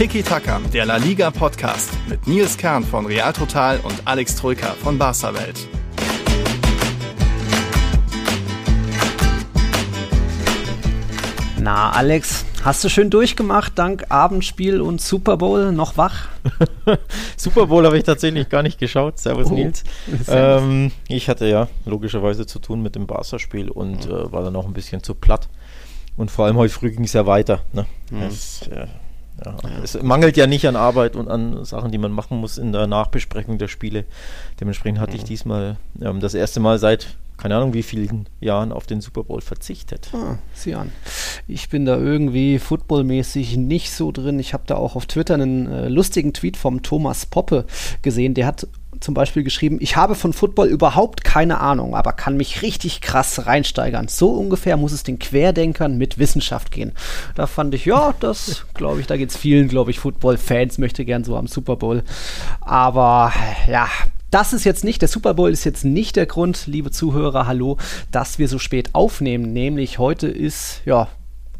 [0.00, 4.68] Tiki Taka, der La Liga Podcast mit Nils Kern von Real Total und Alex Troika
[4.68, 5.68] von Barca Welt.
[11.58, 16.28] Na, Alex, hast du schön durchgemacht, dank Abendspiel und Super Bowl noch wach?
[17.36, 19.18] Super Bowl habe ich tatsächlich gar nicht geschaut.
[19.18, 19.84] Servus, oh, Nils.
[20.28, 24.64] Ähm, ich hatte ja logischerweise zu tun mit dem Barca-Spiel und äh, war dann auch
[24.64, 25.50] ein bisschen zu platt.
[26.16, 27.60] Und vor allem heute früh ging es ja weiter.
[27.74, 27.84] Ne?
[28.10, 28.22] Mhm.
[28.22, 28.86] Es, äh,
[29.44, 32.72] ja, es mangelt ja nicht an Arbeit und an Sachen, die man machen muss in
[32.72, 34.04] der Nachbesprechung der Spiele.
[34.60, 35.18] Dementsprechend hatte mhm.
[35.18, 39.24] ich diesmal ähm, das erste Mal seit keine Ahnung, wie vielen Jahren auf den Super
[39.24, 40.10] Bowl verzichtet.
[40.12, 40.92] Ah, sieh an.
[41.48, 44.38] Ich bin da irgendwie footballmäßig nicht so drin.
[44.38, 47.64] Ich habe da auch auf Twitter einen äh, lustigen Tweet vom Thomas Poppe
[48.02, 48.34] gesehen.
[48.34, 48.68] Der hat
[49.00, 53.46] zum Beispiel geschrieben, ich habe von Football überhaupt keine Ahnung, aber kann mich richtig krass
[53.46, 54.08] reinsteigern.
[54.08, 56.92] So ungefähr muss es den Querdenkern mit Wissenschaft gehen.
[57.34, 61.04] Da fand ich, ja, das glaube ich, da geht es vielen, glaube ich, Football-Fans möchte
[61.04, 62.02] gern so am Super Bowl.
[62.60, 63.32] Aber
[63.68, 63.88] ja,
[64.30, 67.78] das ist jetzt nicht, der Super Bowl ist jetzt nicht der Grund, liebe Zuhörer, hallo,
[68.12, 69.52] dass wir so spät aufnehmen.
[69.52, 71.08] Nämlich heute ist, ja,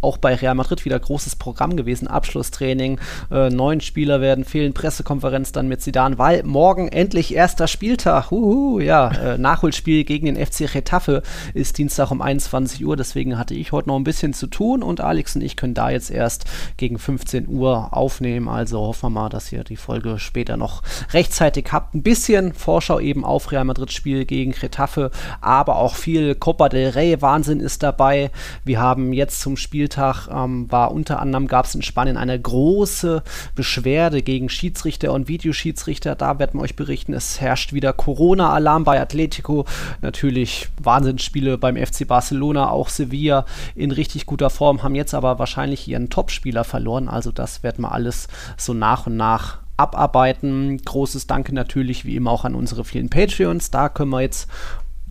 [0.01, 5.53] auch bei Real Madrid wieder großes Programm gewesen, Abschlusstraining, äh, neun Spieler werden fehlen, Pressekonferenz
[5.53, 10.75] dann mit Sidan, weil morgen endlich erster Spieltag, Uhu, ja, äh, Nachholspiel gegen den FC
[10.75, 11.23] Retafe
[11.55, 15.01] ist Dienstag um 21 Uhr, deswegen hatte ich heute noch ein bisschen zu tun und
[15.01, 16.45] Alex und ich können da jetzt erst
[16.77, 21.67] gegen 15 Uhr aufnehmen, also hoffen wir mal, dass ihr die Folge später noch rechtzeitig
[21.73, 21.95] habt.
[21.95, 26.91] Ein bisschen Vorschau eben auf Real Madrid Spiel gegen Retafe, aber auch viel Copa del
[26.91, 27.21] Rey.
[27.21, 28.31] Wahnsinn ist dabei.
[28.65, 32.39] Wir haben jetzt zum Spiel Spieltag ähm, war unter anderem, gab es in Spanien eine
[32.39, 33.25] große
[33.57, 36.15] Beschwerde gegen Schiedsrichter und Videoschiedsrichter.
[36.15, 39.65] Da werden wir euch berichten, es herrscht wieder Corona-Alarm bei Atletico.
[40.01, 45.89] Natürlich Wahnsinnsspiele beim FC Barcelona, auch Sevilla in richtig guter Form, haben jetzt aber wahrscheinlich
[45.89, 47.09] ihren Topspieler verloren.
[47.09, 50.79] Also das werden wir alles so nach und nach abarbeiten.
[50.79, 53.73] Großes Danke natürlich wie immer auch an unsere vielen Patreons.
[53.73, 54.49] Da können wir jetzt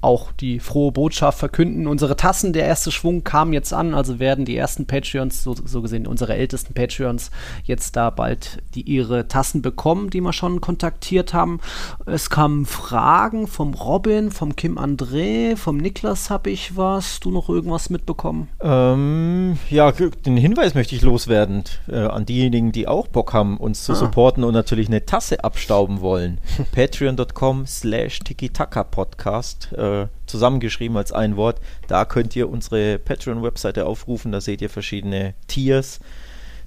[0.02, 1.88] auch die frohe Botschaft verkünden.
[1.88, 5.82] Unsere Tassen, der erste Schwung kam jetzt an, also werden die ersten Patreons, so, so,
[5.82, 7.32] gesehen unsere ältesten Patreons,
[7.64, 11.60] jetzt da bald die ihre Tassen bekommen, die wir schon kontaktiert haben.
[12.06, 17.20] Es kamen Fragen vom Robin, vom Kim André, vom Niklas habe ich was.
[17.20, 18.48] Du noch irgendwas mitbekommen?
[18.62, 23.84] Ähm, ja, den Hinweis möchte ich loswerden äh, an diejenigen, die auch Bock haben, uns
[23.84, 23.96] zu ah.
[23.96, 26.40] supporten und natürlich eine Tasse abstauben wollen.
[26.72, 29.74] Patreon.com slash Tiki-Taka-Podcast.
[29.74, 31.60] Äh, äh, zusammengeschrieben als ein Wort.
[31.88, 34.32] Da könnt ihr unsere Patreon-Webseite aufrufen.
[34.32, 36.00] Da seht ihr verschiedene Tiers,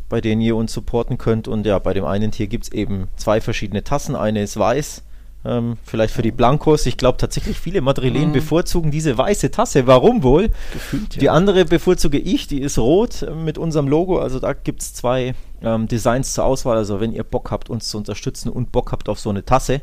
[0.09, 1.49] bei denen ihr uns supporten könnt.
[1.49, 4.17] Und ja, bei dem einen Tier gibt es eben zwei verschiedene Tassen.
[4.17, 5.03] Eine ist weiß.
[5.45, 6.87] Ähm, vielleicht für die Blancos.
[6.87, 8.35] Ich glaube tatsächlich, viele Madrilenen mm.
[8.35, 9.89] bevorzugen diese weiße Tasse.
[9.89, 10.51] Warum wohl?
[10.73, 11.21] Gefühlt, ja.
[11.21, 14.19] Die andere bevorzuge ich, die ist rot mit unserem Logo.
[14.19, 16.77] Also da gibt es zwei ähm, Designs zur Auswahl.
[16.77, 19.81] Also wenn ihr Bock habt, uns zu unterstützen und Bock habt auf so eine Tasse,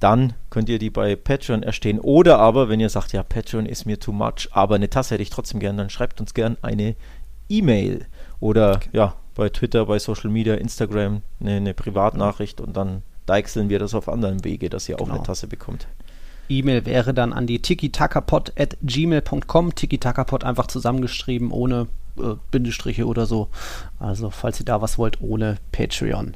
[0.00, 1.98] dann könnt ihr die bei Patreon erstehen.
[1.98, 5.22] Oder aber, wenn ihr sagt, ja, Patreon ist mir too much, aber eine Tasse hätte
[5.22, 6.96] ich trotzdem gern, dann schreibt uns gern eine
[7.48, 8.06] E-Mail.
[8.40, 8.88] Oder okay.
[8.92, 13.94] ja, bei Twitter, bei Social Media, Instagram eine, eine Privatnachricht und dann deichseln wir das
[13.94, 15.10] auf anderen Wege, dass ihr genau.
[15.10, 15.86] auch eine Tasse bekommt.
[16.48, 19.74] E-Mail wäre dann an die tikitakapod at gmail.com.
[19.74, 21.86] Tikitakapod einfach zusammengeschrieben, ohne
[22.18, 23.48] äh, Bindestriche oder so.
[23.98, 26.34] Also, falls ihr da was wollt, ohne Patreon.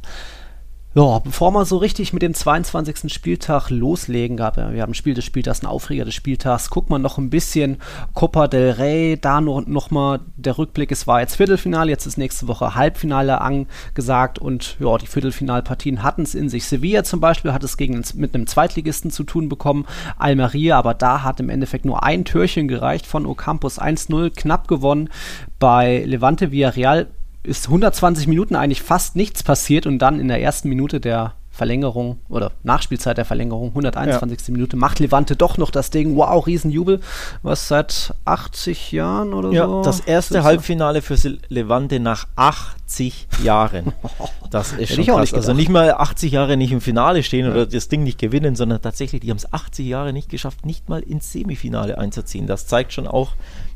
[0.95, 3.13] Ja, bevor wir so richtig mit dem 22.
[3.13, 7.19] Spieltag loslegen, gab wir haben Spiel des Spieltags, ein Aufreger des Spieltags, guckt man noch
[7.19, 7.77] ein bisschen
[8.15, 12.17] Copa del Rey, da noch, noch mal der Rückblick, es war jetzt Viertelfinale, jetzt ist
[12.17, 16.65] nächste Woche Halbfinale angesagt und ja, die Viertelfinalpartien hatten es in sich.
[16.65, 19.85] Sevilla zum Beispiel hat es gegen, mit einem Zweitligisten zu tun bekommen,
[20.17, 25.11] Almeria, aber da hat im Endeffekt nur ein Türchen gereicht von Ocampos 1-0, knapp gewonnen.
[25.59, 27.09] Bei Levante Villarreal
[27.43, 32.21] ist 120 Minuten eigentlich fast nichts passiert und dann in der ersten Minute der Verlängerung
[32.29, 34.47] oder Nachspielzeit der Verlängerung, 121.
[34.47, 34.53] Ja.
[34.53, 36.15] Minute, macht Levante doch noch das Ding.
[36.15, 37.01] Wow, Riesenjubel.
[37.43, 39.83] Was seit 80 Jahren oder ja, so?
[39.83, 41.17] Das erste Halbfinale für
[41.49, 43.93] Levante nach 80 Jahren.
[44.51, 45.21] Das ist schon krass.
[45.21, 47.53] Nicht also nicht mal 80 Jahre nicht im Finale stehen ja.
[47.53, 50.89] oder das Ding nicht gewinnen, sondern tatsächlich, die haben es 80 Jahre nicht geschafft, nicht
[50.89, 52.47] mal ins Semifinale einzuziehen.
[52.47, 53.33] Das zeigt schon auch,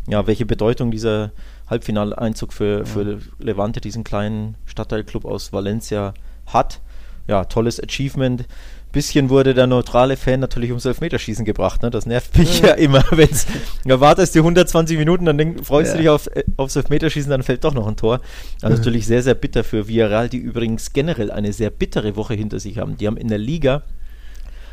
[0.08, 1.30] ja, welche Bedeutung dieser
[1.72, 2.84] Halbfinaleinzug für, ja.
[2.84, 6.14] für Levante, diesen kleinen Stadtteilclub aus Valencia,
[6.46, 6.80] hat.
[7.28, 8.46] Ja, tolles Achievement.
[8.90, 11.82] Bisschen wurde der neutrale Fan natürlich ums Elfmeterschießen gebracht.
[11.82, 11.90] Ne?
[11.90, 13.46] Das nervt mich ja, ja immer, wenn es
[13.84, 15.96] wartest die 120 Minuten, dann denk, freust ja.
[15.96, 18.20] du dich auf, äh, aufs Elfmeterschießen, dann fällt doch noch ein Tor.
[18.60, 18.80] Also mhm.
[18.80, 22.78] natürlich sehr, sehr bitter für Villarreal, die übrigens generell eine sehr bittere Woche hinter sich
[22.78, 22.98] haben.
[22.98, 23.82] Die haben in der Liga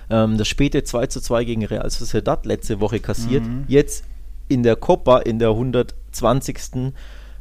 [0.09, 3.45] ähm, das späte 2 zu 2 gegen Real Sociedad letzte Woche kassiert.
[3.45, 3.63] Mhm.
[3.67, 4.03] Jetzt
[4.49, 6.93] in der Copa in der 120.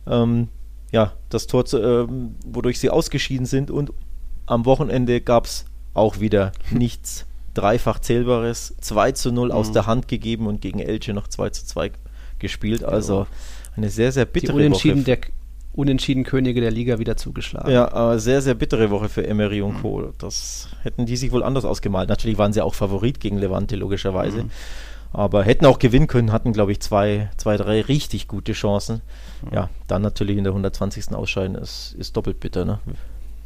[0.06, 0.48] Ähm,
[0.92, 3.70] ja, das Tor, zu, ähm, wodurch sie ausgeschieden sind.
[3.70, 3.92] Und
[4.46, 5.64] am Wochenende gab es
[5.94, 8.76] auch wieder nichts dreifach Zählbares.
[8.80, 9.54] 2 zu 0 mhm.
[9.54, 11.90] aus der Hand gegeben und gegen Elche noch 2 zu 2
[12.38, 12.84] gespielt.
[12.84, 13.26] Also
[13.76, 15.04] eine sehr, sehr bittere Die Unentschieden Woche.
[15.04, 15.18] Der
[15.74, 17.70] Unentschieden Könige der Liga wieder zugeschlagen.
[17.70, 19.82] Ja, äh, sehr, sehr bittere Woche für Emery und mhm.
[19.82, 20.12] Co.
[20.18, 22.08] Das hätten die sich wohl anders ausgemalt.
[22.08, 24.44] Natürlich waren sie auch Favorit gegen Levante, logischerweise.
[24.44, 24.50] Mhm.
[25.12, 29.00] Aber hätten auch gewinnen können, hatten, glaube ich, zwei, zwei, drei richtig gute Chancen.
[29.42, 29.54] Mhm.
[29.54, 31.12] Ja, dann natürlich in der 120.
[31.14, 32.64] Ausscheiden ist, ist doppelt bitter.
[32.64, 32.80] Ne?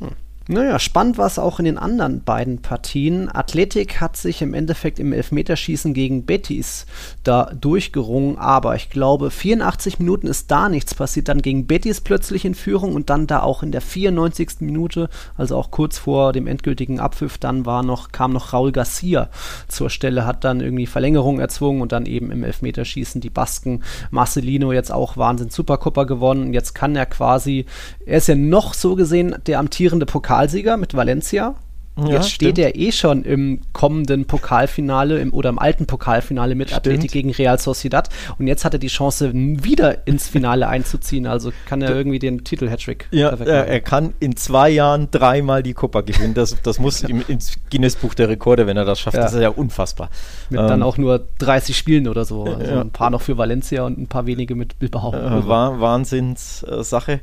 [0.01, 0.09] Mhm.
[0.53, 3.35] Naja, spannend war es auch in den anderen beiden Partien.
[3.35, 6.85] Athletik hat sich im Endeffekt im Elfmeterschießen gegen Betis
[7.25, 11.29] da durchgerungen, aber ich glaube, 84 Minuten ist da nichts passiert.
[11.29, 14.61] Dann gegen Betis plötzlich in Führung und dann da auch in der 94.
[14.61, 15.09] Minute,
[15.39, 19.31] also auch kurz vor dem endgültigen Abpfiff, dann war noch, kam noch Raul Garcia
[19.69, 23.83] zur Stelle, hat dann irgendwie Verlängerung erzwungen und dann eben im Elfmeterschießen die Basken.
[24.11, 26.53] Marcelino jetzt auch Wahnsinn Supercopper gewonnen.
[26.53, 27.65] Jetzt kann er quasi,
[28.05, 31.55] er ist ja noch so gesehen der amtierende Pokal Pokalsieger mit Valencia.
[31.99, 36.71] Ja, Jetzt steht er eh schon im kommenden Pokalfinale im, oder im alten Pokalfinale mit
[36.71, 36.79] stimmt.
[36.79, 38.09] Athletik gegen Real Sociedad.
[38.39, 41.27] Und jetzt hat er die Chance, wieder ins Finale einzuziehen.
[41.27, 43.09] Also kann er irgendwie den Titel Hattrick.
[43.11, 46.33] Ja, er, er kann in zwei Jahren dreimal die Copa gewinnen.
[46.33, 49.19] Das, das muss im, ins Guinness-Buch der Rekorde, wenn er das schafft.
[49.19, 49.25] Ja.
[49.25, 50.09] Das ist ja unfassbar.
[50.49, 52.45] Mit ähm, dann auch nur 30 Spielen oder so.
[52.45, 52.81] Also ja.
[52.81, 55.13] ein paar noch für Valencia und ein paar wenige mit Bilbao.
[55.13, 57.13] Äh, Wahnsinnssache.
[57.13, 57.21] Äh,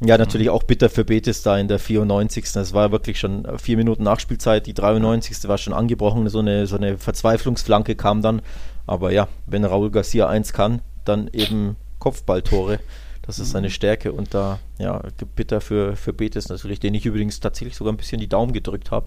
[0.00, 2.52] ja, natürlich auch bitter für Betis da in der 94.
[2.52, 4.66] Das war wirklich schon vier Minuten Nachspielzeit.
[4.66, 5.48] Die 93.
[5.48, 6.28] war schon angebrochen.
[6.28, 8.42] So eine, so eine Verzweiflungsflanke kam dann.
[8.86, 12.80] Aber ja, wenn Raúl Garcia eins kann, dann eben Kopfballtore.
[13.22, 13.72] Das ist seine mhm.
[13.72, 15.00] Stärke und da, ja,
[15.34, 18.90] bitter für, für Betis natürlich, den ich übrigens tatsächlich sogar ein bisschen die Daumen gedrückt
[18.90, 19.06] habe.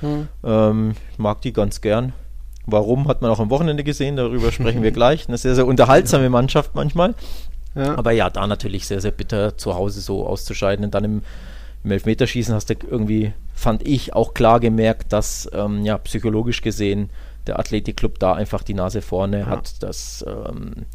[0.00, 0.28] Mhm.
[0.42, 2.14] Ähm, mag die ganz gern.
[2.64, 5.28] Warum, hat man auch am Wochenende gesehen, darüber sprechen wir gleich.
[5.28, 7.14] Eine sehr, sehr unterhaltsame Mannschaft manchmal.
[7.78, 7.96] Ja.
[7.96, 10.84] Aber ja, da natürlich sehr, sehr bitter zu Hause so auszuscheiden.
[10.84, 11.22] Und dann im,
[11.84, 17.10] im Elfmeterschießen hast du irgendwie, fand ich, auch klar gemerkt, dass ähm, ja, psychologisch gesehen
[17.46, 19.46] der Athletikclub da einfach die Nase vorne ja.
[19.46, 20.86] hat, dass ähm,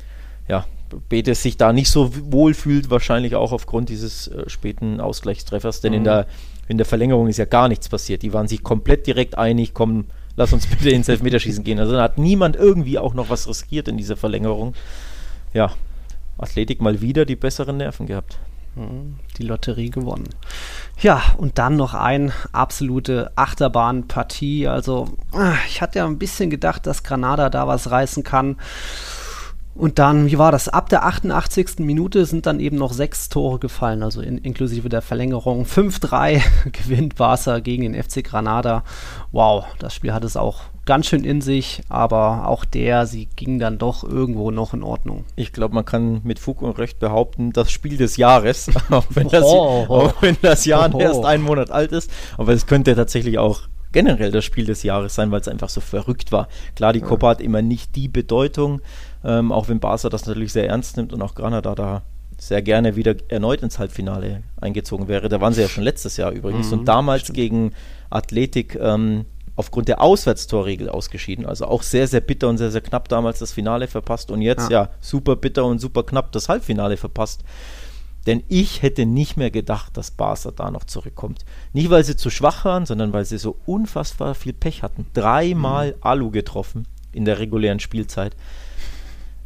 [0.47, 0.65] ja,
[1.09, 5.93] Betes sich da nicht so wohl fühlt, wahrscheinlich auch aufgrund dieses äh, späten Ausgleichstreffers, denn
[5.93, 5.97] mhm.
[5.97, 6.27] in, der,
[6.67, 8.21] in der Verlängerung ist ja gar nichts passiert.
[8.21, 11.79] Die waren sich komplett direkt einig, komm, lass uns bitte ins Elfmeterschießen gehen.
[11.79, 14.73] Also da hat niemand irgendwie auch noch was riskiert in dieser Verlängerung.
[15.53, 15.73] Ja,
[16.37, 18.39] Athletik mal wieder die besseren Nerven gehabt.
[18.75, 20.29] Mhm, die Lotterie gewonnen.
[20.99, 24.67] Ja, und dann noch eine absolute Achterbahnpartie.
[24.67, 28.57] Also, ah, ich hatte ja ein bisschen gedacht, dass Granada da was reißen kann.
[29.75, 30.69] Und dann, wie war das?
[30.69, 31.79] Ab der 88.
[31.79, 35.65] Minute sind dann eben noch sechs Tore gefallen, also in, inklusive der Verlängerung.
[35.65, 36.41] 5-3
[36.71, 38.83] gewinnt Barca gegen den FC Granada.
[39.31, 43.59] Wow, das Spiel hat es auch ganz schön in sich, aber auch der, sie ging
[43.59, 45.23] dann doch irgendwo noch in Ordnung.
[45.35, 49.29] Ich glaube, man kann mit Fug und Recht behaupten, das Spiel des Jahres, auch wenn
[49.29, 49.93] das, oh, oh.
[49.93, 50.99] Auch wenn das Jahr oh.
[50.99, 53.61] erst einen Monat alt ist, aber es könnte tatsächlich auch
[53.93, 56.47] generell das Spiel des Jahres sein, weil es einfach so verrückt war.
[56.75, 57.05] Klar, die ja.
[57.05, 58.81] Copa hat immer nicht die Bedeutung,
[59.23, 62.01] ähm, auch wenn Barca das natürlich sehr ernst nimmt und auch Granada da
[62.37, 65.29] sehr gerne wieder erneut ins Halbfinale eingezogen wäre.
[65.29, 67.37] Da waren sie ja schon letztes Jahr übrigens mhm, und damals stimmt.
[67.37, 67.71] gegen
[68.09, 69.25] Athletik ähm,
[69.55, 71.45] aufgrund der Auswärtstorregel ausgeschieden.
[71.45, 74.69] Also auch sehr, sehr bitter und sehr, sehr knapp damals das Finale verpasst und jetzt
[74.71, 77.43] ja, ja super bitter und super knapp das Halbfinale verpasst.
[78.25, 81.43] Denn ich hätte nicht mehr gedacht, dass Barca da noch zurückkommt.
[81.73, 85.05] Nicht, weil sie zu schwach waren, sondern weil sie so unfassbar viel Pech hatten.
[85.13, 85.97] Dreimal mhm.
[86.01, 88.35] Alu getroffen in der regulären Spielzeit.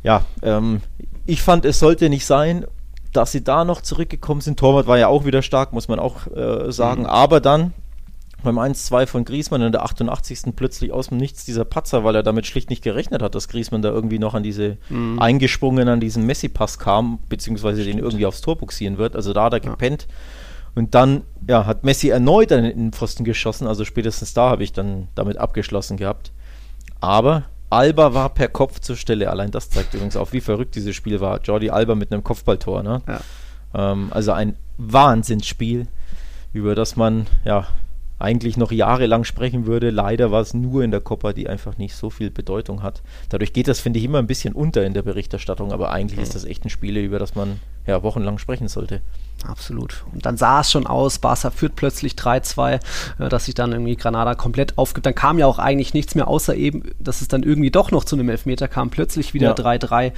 [0.03, 0.81] Ja, ähm,
[1.25, 2.65] ich fand, es sollte nicht sein,
[3.13, 4.59] dass sie da noch zurückgekommen sind.
[4.59, 7.01] Torwart war ja auch wieder stark, muss man auch äh, sagen.
[7.01, 7.07] Mhm.
[7.07, 7.73] Aber dann
[8.43, 10.55] beim 1-2 von Griesmann in der 88.
[10.55, 13.81] plötzlich aus dem Nichts dieser Patzer, weil er damit schlicht nicht gerechnet hat, dass Griesmann
[13.81, 15.19] da irgendwie noch an diese mhm.
[15.19, 19.15] eingesprungen an diesen Messi-Pass kam, beziehungsweise den irgendwie aufs Tor buxieren wird.
[19.15, 19.71] Also da hat er ja.
[19.71, 20.07] gepennt.
[20.75, 24.73] Und dann ja, hat Messi erneut an den Pfosten geschossen, also spätestens da habe ich
[24.73, 26.31] dann damit abgeschlossen gehabt.
[26.99, 29.29] Aber Alba war per Kopf zur Stelle.
[29.29, 31.41] Allein das zeigt übrigens auch, wie verrückt dieses Spiel war.
[31.41, 32.83] Jordi Alba mit einem Kopfballtor.
[32.83, 33.01] Ne?
[33.07, 33.19] Ja.
[33.73, 35.87] Ähm, also ein Wahnsinnsspiel,
[36.53, 37.67] über das man ja
[38.19, 39.89] eigentlich noch jahrelang sprechen würde.
[39.89, 43.01] Leider war es nur in der Copa, die einfach nicht so viel Bedeutung hat.
[43.29, 46.23] Dadurch geht das, finde ich, immer ein bisschen unter in der Berichterstattung, aber eigentlich mhm.
[46.23, 49.01] ist das echt ein Spiel, über das man ja wochenlang sprechen sollte.
[49.47, 50.03] Absolut.
[50.13, 52.79] Und dann sah es schon aus, Barca führt plötzlich 3-2,
[53.19, 55.05] äh, dass sich dann irgendwie Granada komplett aufgibt.
[55.05, 58.03] Dann kam ja auch eigentlich nichts mehr, außer eben, dass es dann irgendwie doch noch
[58.03, 58.89] zu einem Elfmeter kam.
[58.89, 60.11] Plötzlich wieder 3-3, ja.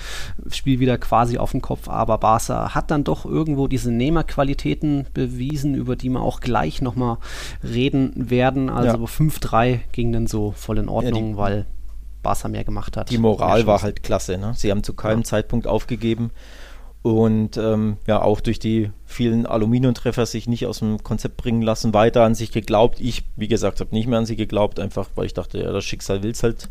[0.52, 1.88] Spiel wieder quasi auf dem Kopf.
[1.88, 7.18] Aber Barca hat dann doch irgendwo diese Nehmerqualitäten bewiesen, über die wir auch gleich nochmal
[7.64, 8.70] reden werden.
[8.70, 9.06] Also ja.
[9.06, 11.66] 5-3 ging dann so voll in Ordnung, ja, weil
[12.24, 13.12] Barca mehr gemacht hat.
[13.12, 14.38] Die Moral war halt klasse.
[14.38, 14.54] Ne?
[14.56, 16.32] Sie haben zu keinem Zeitpunkt aufgegeben.
[17.02, 21.94] Und ähm, ja auch durch die vielen Aluminiumtreffer sich nicht aus dem Konzept bringen lassen,
[21.94, 23.00] weiter an sich geglaubt.
[23.00, 25.86] Ich, wie gesagt, habe nicht mehr an sie geglaubt, einfach weil ich dachte, ja, das
[25.86, 26.70] Schicksal will es halt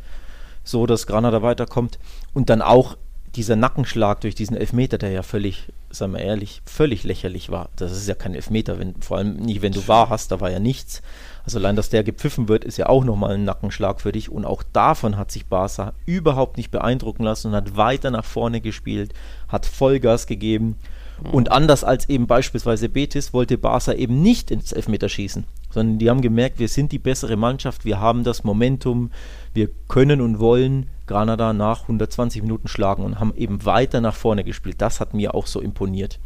[0.64, 1.98] so, dass Granada weiterkommt.
[2.34, 2.96] Und dann auch
[3.34, 7.70] dieser Nackenschlag durch diesen Elfmeter, der ja völlig, sagen wir ehrlich, völlig lächerlich war.
[7.76, 10.50] Das ist ja kein Elfmeter, wenn, vor allem nicht, wenn du wahr hast, da war
[10.50, 11.02] ja nichts.
[11.48, 14.30] Also allein, dass der gepfiffen wird, ist ja auch nochmal ein Nackenschlag für dich.
[14.30, 18.60] Und auch davon hat sich Barca überhaupt nicht beeindrucken lassen und hat weiter nach vorne
[18.60, 19.14] gespielt,
[19.48, 20.76] hat Vollgas gegeben.
[21.22, 21.30] Mhm.
[21.30, 26.20] Und anders als eben beispielsweise Betis wollte Barca eben nicht ins Elfmeterschießen, sondern die haben
[26.20, 29.10] gemerkt, wir sind die bessere Mannschaft, wir haben das Momentum,
[29.54, 34.44] wir können und wollen Granada nach 120 Minuten schlagen und haben eben weiter nach vorne
[34.44, 34.82] gespielt.
[34.82, 36.20] Das hat mir auch so imponiert.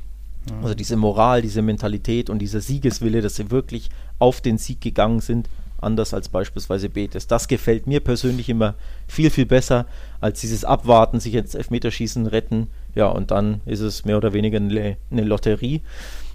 [0.51, 0.63] Mhm.
[0.63, 5.21] Also diese Moral, diese Mentalität und dieser Siegeswille, dass sie wirklich auf den Sieg gegangen
[5.21, 5.49] sind,
[5.83, 7.27] anders als beispielsweise Betis.
[7.27, 8.75] Das gefällt mir persönlich immer
[9.09, 9.87] viel, viel besser
[10.21, 12.69] als dieses Abwarten, sich ins Elfmeterschießen retten.
[12.95, 15.83] Ja, und dann ist es mehr oder weniger eine, eine Lotterie.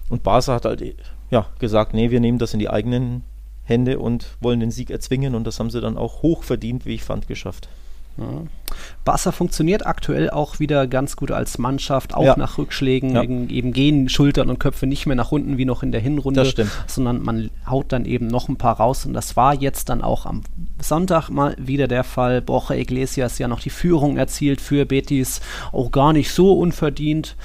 [0.10, 0.96] Und Barca hat halt
[1.30, 3.24] ja, gesagt, nee, wir nehmen das in die eigenen
[3.64, 5.36] Hände und wollen den Sieg erzwingen.
[5.36, 7.70] Und das haben sie dann auch hoch verdient, wie ich fand, geschafft.
[8.18, 8.44] Ja.
[9.06, 12.36] Barca funktioniert aktuell auch wieder ganz gut als Mannschaft, auch ja.
[12.38, 13.12] nach Rückschlägen.
[13.12, 13.24] Ja.
[13.24, 16.52] Eben, gehen Schultern und Köpfe nicht mehr nach unten wie noch in der Hinrunde,
[16.88, 19.06] sondern man haut dann eben noch ein paar raus.
[19.06, 20.42] Und das war jetzt dann auch am
[20.82, 22.42] Sonntag mal wieder der Fall.
[22.42, 27.36] Borja Iglesias ja noch die Führung erzielt für Betis, auch gar nicht so unverdient.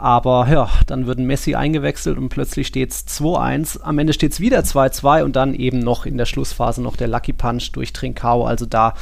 [0.00, 3.82] Aber ja, dann wird Messi eingewechselt und plötzlich steht es 2-1.
[3.82, 7.06] Am Ende steht es wieder 2-2 und dann eben noch in der Schlussphase noch der
[7.06, 8.46] Lucky Punch durch Trincao.
[8.46, 8.94] Also da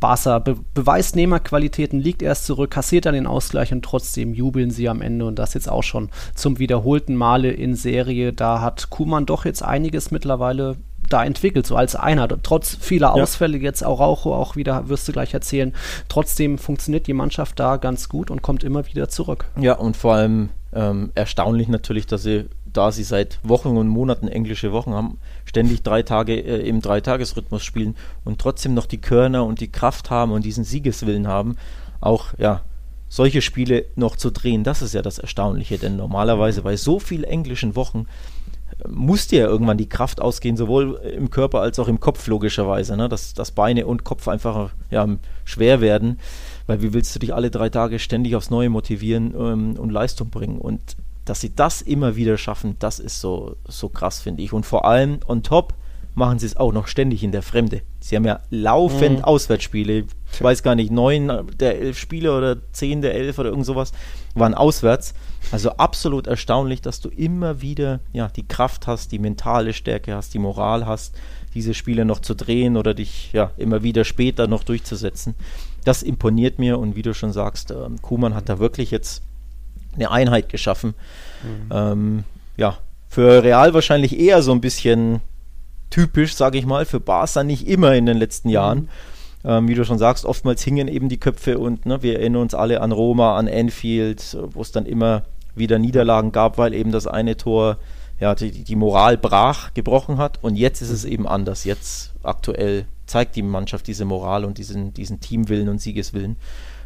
[0.00, 5.02] Barca Be Beweisnehmerqualitäten liegt erst zurück, kassiert dann den Ausgleich und trotzdem jubeln sie am
[5.02, 8.32] Ende und das jetzt auch schon zum wiederholten Male in Serie.
[8.32, 10.76] Da hat Kuman doch jetzt einiges mittlerweile
[11.10, 11.94] da entwickelt, so als.
[11.94, 13.64] Und trotz vieler Ausfälle, ja.
[13.64, 15.74] jetzt Araujo auch wieder, wirst du gleich erzählen,
[16.08, 19.44] trotzdem funktioniert die Mannschaft da ganz gut und kommt immer wieder zurück.
[19.60, 24.28] Ja, und vor allem ähm, erstaunlich natürlich, dass sie da sie seit Wochen und Monaten
[24.28, 29.44] englische Wochen haben, ständig drei Tage äh, im Dreitagesrhythmus spielen und trotzdem noch die Körner
[29.44, 31.56] und die Kraft haben und diesen Siegeswillen haben,
[32.00, 32.62] auch ja
[33.08, 34.64] solche Spiele noch zu drehen.
[34.64, 38.06] Das ist ja das Erstaunliche, denn normalerweise bei so vielen englischen Wochen
[38.78, 42.26] äh, muss dir ja irgendwann die Kraft ausgehen, sowohl im Körper als auch im Kopf
[42.28, 43.08] logischerweise, ne?
[43.08, 45.08] dass, dass Beine und Kopf einfach ja,
[45.44, 46.18] schwer werden,
[46.66, 50.30] weil wie willst du dich alle drei Tage ständig aufs Neue motivieren ähm, und Leistung
[50.30, 54.52] bringen und dass sie das immer wieder schaffen, das ist so, so krass, finde ich.
[54.52, 55.74] Und vor allem on top
[56.14, 57.82] machen sie es auch noch ständig in der Fremde.
[58.00, 59.24] Sie haben ja laufend mhm.
[59.24, 60.04] Auswärtsspiele.
[60.32, 63.92] Ich weiß gar nicht, neun der elf Spiele oder zehn der elf oder irgend sowas
[64.34, 65.14] waren auswärts.
[65.52, 70.34] Also absolut erstaunlich, dass du immer wieder ja, die Kraft hast, die mentale Stärke hast,
[70.34, 71.14] die Moral hast,
[71.54, 75.34] diese Spiele noch zu drehen oder dich ja immer wieder später noch durchzusetzen.
[75.84, 79.22] Das imponiert mir und wie du schon sagst, ähm, Kuhmann hat da wirklich jetzt
[79.94, 80.94] eine Einheit geschaffen.
[81.42, 81.72] Mhm.
[81.72, 82.24] Ähm,
[82.56, 82.78] ja,
[83.08, 85.20] für Real wahrscheinlich eher so ein bisschen
[85.90, 88.78] typisch, sage ich mal, für Barca nicht immer in den letzten Jahren.
[88.78, 88.88] Mhm.
[89.42, 92.54] Ähm, wie du schon sagst, oftmals hingen eben die Köpfe und ne, wir erinnern uns
[92.54, 97.06] alle an Roma, an Anfield, wo es dann immer wieder Niederlagen gab, weil eben das
[97.06, 97.78] eine Tor
[98.20, 100.38] ja, die, die Moral brach, gebrochen hat.
[100.42, 101.64] Und jetzt ist es eben anders.
[101.64, 106.36] Jetzt aktuell zeigt die Mannschaft diese Moral und diesen, diesen Teamwillen und Siegeswillen.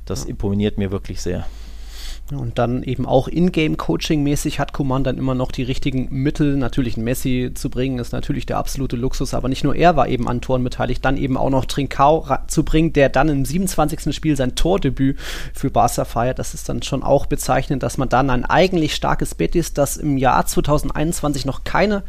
[0.04, 1.46] Das imponiert mir wirklich sehr.
[2.33, 6.57] Und dann eben auch Ingame-Coaching-mäßig hat Command dann immer noch die richtigen Mittel.
[6.57, 10.26] Natürlich Messi zu bringen, ist natürlich der absolute Luxus, aber nicht nur er war eben
[10.26, 14.14] an Toren beteiligt, dann eben auch noch Trincao zu bringen, der dann im 27.
[14.14, 15.19] Spiel sein Tordebüt
[15.52, 16.38] für Barca feiert.
[16.38, 20.16] Das ist dann schon auch bezeichnend, dass man dann ein eigentlich starkes Betis, das im
[20.16, 22.04] Jahr 2021 noch keine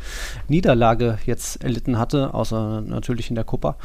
[0.48, 3.75] Niederlage jetzt erlitten hatte, außer natürlich in der Copa,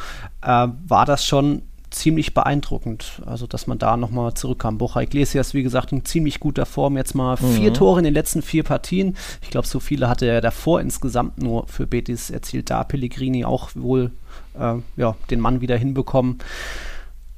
[0.43, 3.23] äh, war das schon ziemlich beeindruckend.
[3.27, 4.79] Also, dass man da nochmal zurückkam.
[4.79, 6.97] Bocha Iglesias, wie gesagt, in ziemlich guter Form.
[6.97, 7.55] Jetzt mal mhm.
[7.55, 9.17] vier Tore in den letzten vier Partien.
[9.43, 12.71] Ich glaube, so viele hatte er davor insgesamt nur für Betis erzielt.
[12.71, 14.11] Da Pellegrini auch wohl
[14.59, 16.39] äh, ja, den Mann wieder hinbekommen.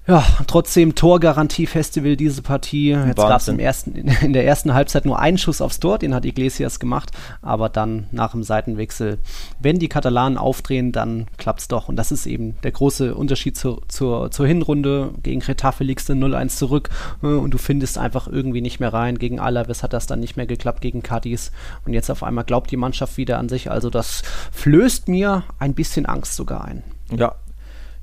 [0.04, 2.90] Ja, trotzdem Torgarantie-Festival diese Partie.
[2.90, 6.80] Jetzt gab es in der ersten Halbzeit nur einen Schuss aufs Tor, den hat Iglesias
[6.80, 9.18] gemacht, aber dann nach dem Seitenwechsel,
[9.60, 11.88] wenn die Katalanen aufdrehen, dann klappt es doch.
[11.88, 15.10] Und das ist eben der große Unterschied zur, zur, zur Hinrunde.
[15.22, 16.90] Gegen Retafe liegst du 0-1 zurück
[17.22, 19.18] äh, und du findest einfach irgendwie nicht mehr rein.
[19.18, 21.52] Gegen Alaves hat das dann nicht mehr geklappt, gegen Cadiz.
[21.86, 23.70] Und jetzt auf einmal glaubt die Mannschaft wieder an sich.
[23.70, 26.82] Also das flößt mir ein bisschen Angst sogar ein.
[27.16, 27.36] Ja,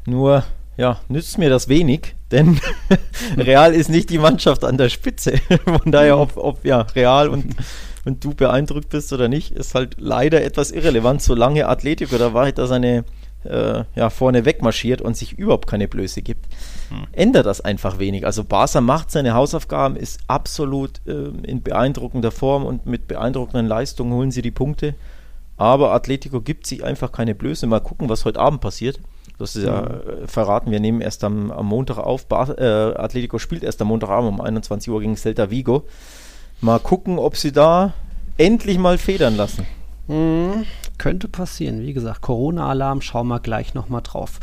[0.06, 0.44] nur
[0.79, 2.57] ja, nützt mir das wenig, denn
[3.38, 5.33] Real ist nicht die Mannschaft an der Spitze.
[5.65, 7.53] Von daher, ob, ob ja, Real und,
[8.05, 11.21] und du beeindruckt bist oder nicht, ist halt leider etwas irrelevant.
[11.21, 13.03] Solange Atletico da weiter seine
[13.43, 16.45] äh, ja, vorne wegmarschiert und sich überhaupt keine Blöße gibt,
[16.88, 17.07] hm.
[17.12, 18.25] ändert das einfach wenig.
[18.25, 24.13] Also Barca macht seine Hausaufgaben, ist absolut äh, in beeindruckender Form und mit beeindruckenden Leistungen
[24.13, 24.95] holen sie die Punkte.
[25.57, 27.67] Aber Atletico gibt sich einfach keine Blöße.
[27.67, 28.98] Mal gucken, was heute Abend passiert.
[29.39, 30.27] Das ist ja mhm.
[30.27, 30.69] verraten.
[30.69, 32.27] Wir nehmen erst am, am Montag auf.
[32.27, 35.86] Bar, äh, Atletico spielt erst am Montagabend um 21 Uhr gegen Celta Vigo.
[36.62, 37.93] Mal gucken, ob sie da
[38.38, 39.65] endlich mal federn lassen.
[40.08, 40.65] Mhm.
[40.98, 41.81] Könnte passieren.
[41.81, 44.39] Wie gesagt, Corona-Alarm, schauen wir gleich nochmal drauf.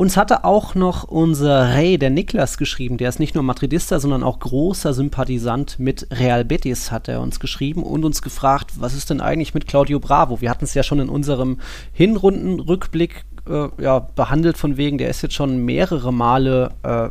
[0.00, 2.96] Uns hatte auch noch unser Ray, der Niklas, geschrieben.
[2.96, 7.38] Der ist nicht nur Madridista, sondern auch großer Sympathisant mit Real Betis, hat er uns
[7.38, 10.40] geschrieben und uns gefragt, was ist denn eigentlich mit Claudio Bravo?
[10.40, 11.58] Wir hatten es ja schon in unserem
[11.92, 17.10] Hinrundenrückblick äh, ja, behandelt von wegen, der ist jetzt schon mehrere Male äh,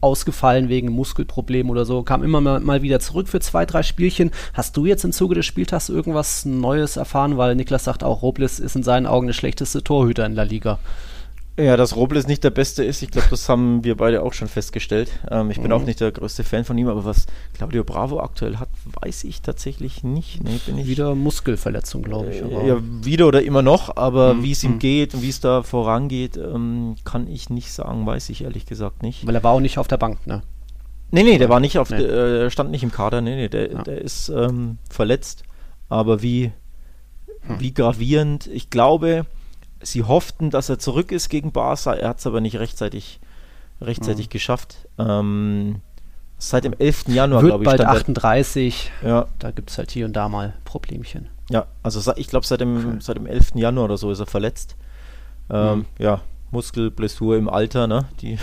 [0.00, 4.30] ausgefallen wegen Muskelproblemen oder so, kam immer mal, mal, wieder zurück für zwei, drei Spielchen.
[4.52, 7.38] Hast du jetzt im Zuge des Spieltags irgendwas Neues erfahren?
[7.38, 10.78] Weil Niklas sagt auch, Robles ist in seinen Augen der schlechteste Torhüter in der Liga.
[11.56, 14.48] Ja, dass Robles nicht der Beste ist, ich glaube, das haben wir beide auch schon
[14.48, 15.10] festgestellt.
[15.30, 15.72] Ähm, ich bin mhm.
[15.72, 18.68] auch nicht der größte Fan von ihm, aber was Claudio Bravo aktuell hat,
[19.02, 20.42] weiß ich tatsächlich nicht.
[20.42, 22.42] Nee, bin ich wieder Muskelverletzung, glaube ich.
[22.42, 24.42] Äh, ja, wieder oder immer noch, aber mhm.
[24.42, 24.78] wie es ihm mhm.
[24.80, 29.02] geht und wie es da vorangeht, ähm, kann ich nicht sagen, weiß ich ehrlich gesagt
[29.02, 29.24] nicht.
[29.24, 30.42] Weil er war auch nicht auf der Bank, ne?
[31.12, 32.02] Nee, nee, der war nicht auf, nee.
[32.02, 33.82] äh, stand nicht im Kader, nee, nee, der, ja.
[33.82, 35.44] der ist ähm, verletzt.
[35.88, 36.50] Aber wie,
[37.42, 37.60] hm.
[37.60, 39.26] wie gravierend, ich glaube,
[39.84, 43.20] Sie hofften, dass er zurück ist gegen Barca, er hat es aber nicht rechtzeitig,
[43.80, 44.30] rechtzeitig mhm.
[44.30, 44.76] geschafft.
[44.98, 45.80] Ähm,
[46.38, 47.08] seit dem 11.
[47.08, 47.68] Januar, glaube ich.
[47.68, 48.90] bald 38.
[49.02, 49.26] Ja.
[49.38, 51.28] Da gibt es halt hier und da mal Problemchen.
[51.50, 52.96] Ja, also ich glaube, seit, dem, okay.
[53.00, 53.52] seit dem 11.
[53.56, 54.76] Januar oder so ist er verletzt.
[55.50, 55.84] Ähm, mhm.
[55.98, 58.06] Ja, Muskelblessur im Alter, ne?
[58.20, 58.38] Die,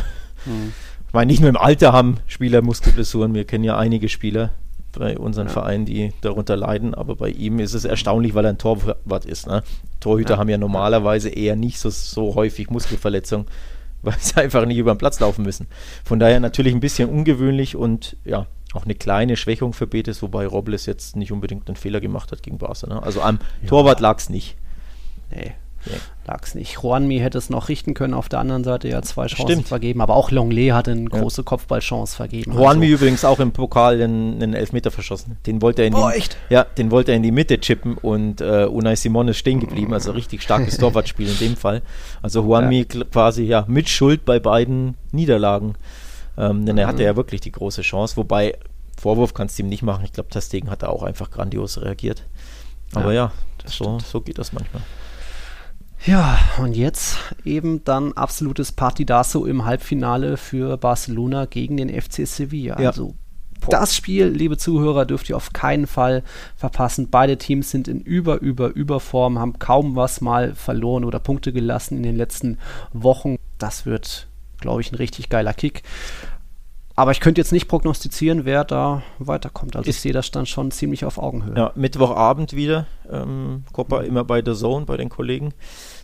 [0.46, 0.74] mhm.
[1.12, 4.52] Ich meine, nicht nur im Alter haben Spieler Muskelblessuren, wir kennen ja einige Spieler,
[4.92, 5.54] bei unseren ja.
[5.54, 6.94] Vereinen, die darunter leiden.
[6.94, 9.48] Aber bei ihm ist es erstaunlich, weil er ein Torwart ist.
[9.48, 9.64] Ne?
[10.00, 10.38] Torhüter ja.
[10.40, 13.48] haben ja normalerweise eher nicht so, so häufig Muskelverletzungen,
[14.02, 15.68] weil sie einfach nicht über den Platz laufen müssen.
[16.04, 20.48] Von daher natürlich ein bisschen ungewöhnlich und ja, auch eine kleine Schwächung für Betis, wobei
[20.48, 22.88] Robles jetzt nicht unbedingt einen Fehler gemacht hat gegen Barca.
[22.88, 23.02] Ne?
[23.04, 23.68] Also am ja.
[23.68, 24.56] Torwart lag es nicht.
[25.30, 25.54] Nee,
[25.86, 25.94] Nee.
[26.28, 26.78] Lag es nicht.
[26.82, 29.68] Juanmi hätte es noch richten können, auf der anderen Seite ja zwei Chancen Stimmt.
[29.68, 32.54] vergeben, aber auch Longley hatte eine große Kopfballchance vergeben.
[32.54, 32.98] Juanmi also.
[32.98, 35.38] übrigens auch im Pokal einen, einen Elfmeter verschossen.
[35.46, 36.38] Den wollte er in oh, die, echt?
[36.50, 39.94] Ja, den wollte er in die Mitte chippen und äh, Unai Simon ist stehen geblieben,
[39.94, 41.82] also richtig starkes Torwartspiel in dem Fall.
[42.22, 43.04] Also Juanmi ja.
[43.06, 45.76] quasi ja mit Schuld bei beiden Niederlagen.
[46.38, 47.08] Ähm, denn er hatte mhm.
[47.08, 48.58] ja wirklich die große Chance, wobei
[49.00, 50.06] Vorwurf kannst du ihm nicht machen.
[50.06, 52.24] Ich glaube, Testegen hat da auch einfach grandios reagiert.
[52.94, 53.32] Aber ja,
[53.64, 54.84] ja so, so geht das manchmal.
[56.06, 62.80] Ja, und jetzt eben dann absolutes Partidaso im Halbfinale für Barcelona gegen den FC Sevilla.
[62.82, 62.90] Ja.
[62.90, 63.14] Also
[63.70, 66.24] das Spiel, liebe Zuhörer, dürft ihr auf keinen Fall
[66.56, 67.10] verpassen.
[67.12, 71.98] Beide Teams sind in über, über, Überform, haben kaum was mal verloren oder Punkte gelassen
[71.98, 72.58] in den letzten
[72.94, 73.38] Wochen.
[73.60, 74.28] Das wird,
[74.60, 75.84] glaube ich, ein richtig geiler Kick.
[77.02, 79.76] Aber ich könnte jetzt nicht prognostizieren, wer da weiterkommt.
[79.76, 81.56] Also ist ich sehe das dann schon ziemlich auf Augenhöhe.
[81.58, 82.86] Ja, Mittwochabend wieder.
[83.12, 84.06] Ähm, Copa mhm.
[84.06, 85.56] immer bei der Zone, bei den Kollegen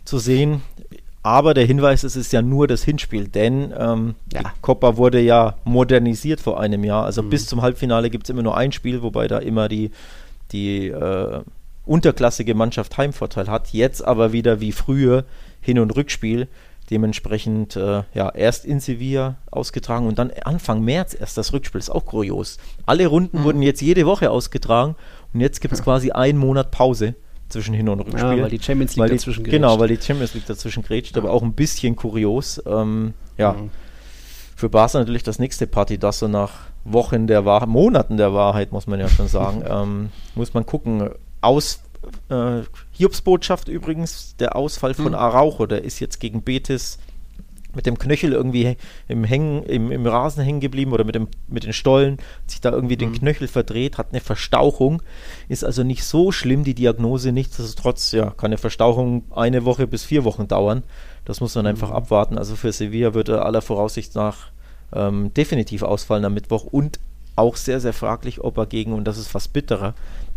[0.04, 0.60] zu sehen.
[1.22, 4.40] Aber der Hinweis, es ist ja nur das Hinspiel, denn ähm, ja.
[4.40, 7.04] die Copa wurde ja modernisiert vor einem Jahr.
[7.04, 7.30] Also mhm.
[7.30, 9.92] bis zum Halbfinale gibt es immer nur ein Spiel, wobei da immer die,
[10.50, 11.42] die äh,
[11.86, 13.72] unterklassige Mannschaft Heimvorteil hat.
[13.72, 15.26] Jetzt aber wieder wie früher
[15.60, 16.48] Hin- und Rückspiel.
[16.90, 21.78] Dementsprechend äh, ja, erst in Sevilla ausgetragen und dann Anfang März erst das Rückspiel.
[21.78, 22.56] Ist auch kurios.
[22.86, 23.44] Alle Runden mhm.
[23.44, 24.96] wurden jetzt jede Woche ausgetragen
[25.34, 27.14] und jetzt gibt es quasi einen Monat Pause
[27.48, 28.36] zwischen Hin- und Rückspiel.
[28.36, 29.52] Ja, weil die Champions League die, dazwischen grätscht.
[29.52, 32.62] Genau, weil die Champions League dazwischen grätscht, aber auch ein bisschen kurios.
[32.66, 33.70] Ähm, ja, mhm.
[34.56, 36.52] für Barca natürlich das nächste Party, das so nach
[36.84, 41.10] Wochen der Wahrheit, Monaten der Wahrheit, muss man ja schon sagen, ähm, muss man gucken.
[41.40, 41.80] Aus,
[42.28, 45.14] äh, Hiobsbotschaft übrigens, der Ausfall von mhm.
[45.14, 46.98] Araujo, der ist jetzt gegen Betis
[47.74, 48.76] mit dem Knöchel irgendwie
[49.08, 52.70] im, Hängen, im, im Rasen hängen geblieben oder mit, dem, mit den Stollen, sich da
[52.70, 53.00] irgendwie mhm.
[53.00, 55.02] den Knöchel verdreht, hat eine Verstauchung,
[55.48, 60.04] ist also nicht so schlimm, die Diagnose, nichtsdestotrotz, ja, kann eine Verstauchung eine Woche bis
[60.04, 60.82] vier Wochen dauern.
[61.24, 61.70] Das muss man mhm.
[61.70, 62.38] einfach abwarten.
[62.38, 64.48] Also für Sevilla wird er aller Voraussicht nach
[64.92, 66.98] ähm, definitiv ausfallen am Mittwoch und
[67.36, 69.94] auch sehr, sehr fraglich, ob er gegen, und das ist fast bitterer,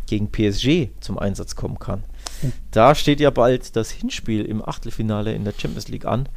[0.08, 2.04] gegen PSG zum Einsatz kommen kann.
[2.42, 2.54] Mhm.
[2.72, 6.28] Da steht ja bald das Hinspiel im Achtelfinale in der Champions League an.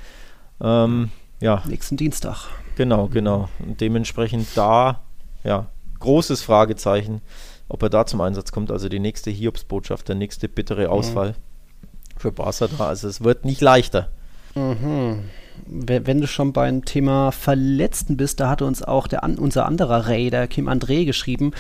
[0.61, 1.63] Ähm, ja.
[1.67, 2.49] Nächsten Dienstag.
[2.77, 3.49] Genau, genau.
[3.59, 5.01] Und dementsprechend da,
[5.43, 5.67] ja,
[6.01, 7.21] großes Fragezeichen,
[7.69, 8.71] ob er da zum Einsatz kommt.
[8.71, 10.91] Also die nächste Hiobsbotschaft, der nächste bittere mhm.
[10.91, 12.19] Ausfall mhm.
[12.19, 12.87] für Barca da.
[12.87, 14.11] Also es wird nicht leichter.
[14.55, 15.25] Mhm.
[15.67, 20.31] Wenn du schon beim Thema Verletzten bist, da hatte uns auch der, unser anderer Ray,
[20.31, 21.53] der Kim André, geschrieben,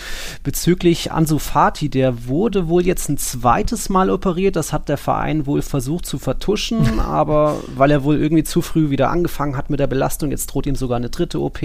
[0.43, 5.47] bezüglich Ansu Fati, der wurde wohl jetzt ein zweites Mal operiert, das hat der Verein
[5.47, 9.81] wohl versucht zu vertuschen, aber weil er wohl irgendwie zu früh wieder angefangen hat mit
[9.81, 11.61] der Belastung, jetzt droht ihm sogar eine dritte OP,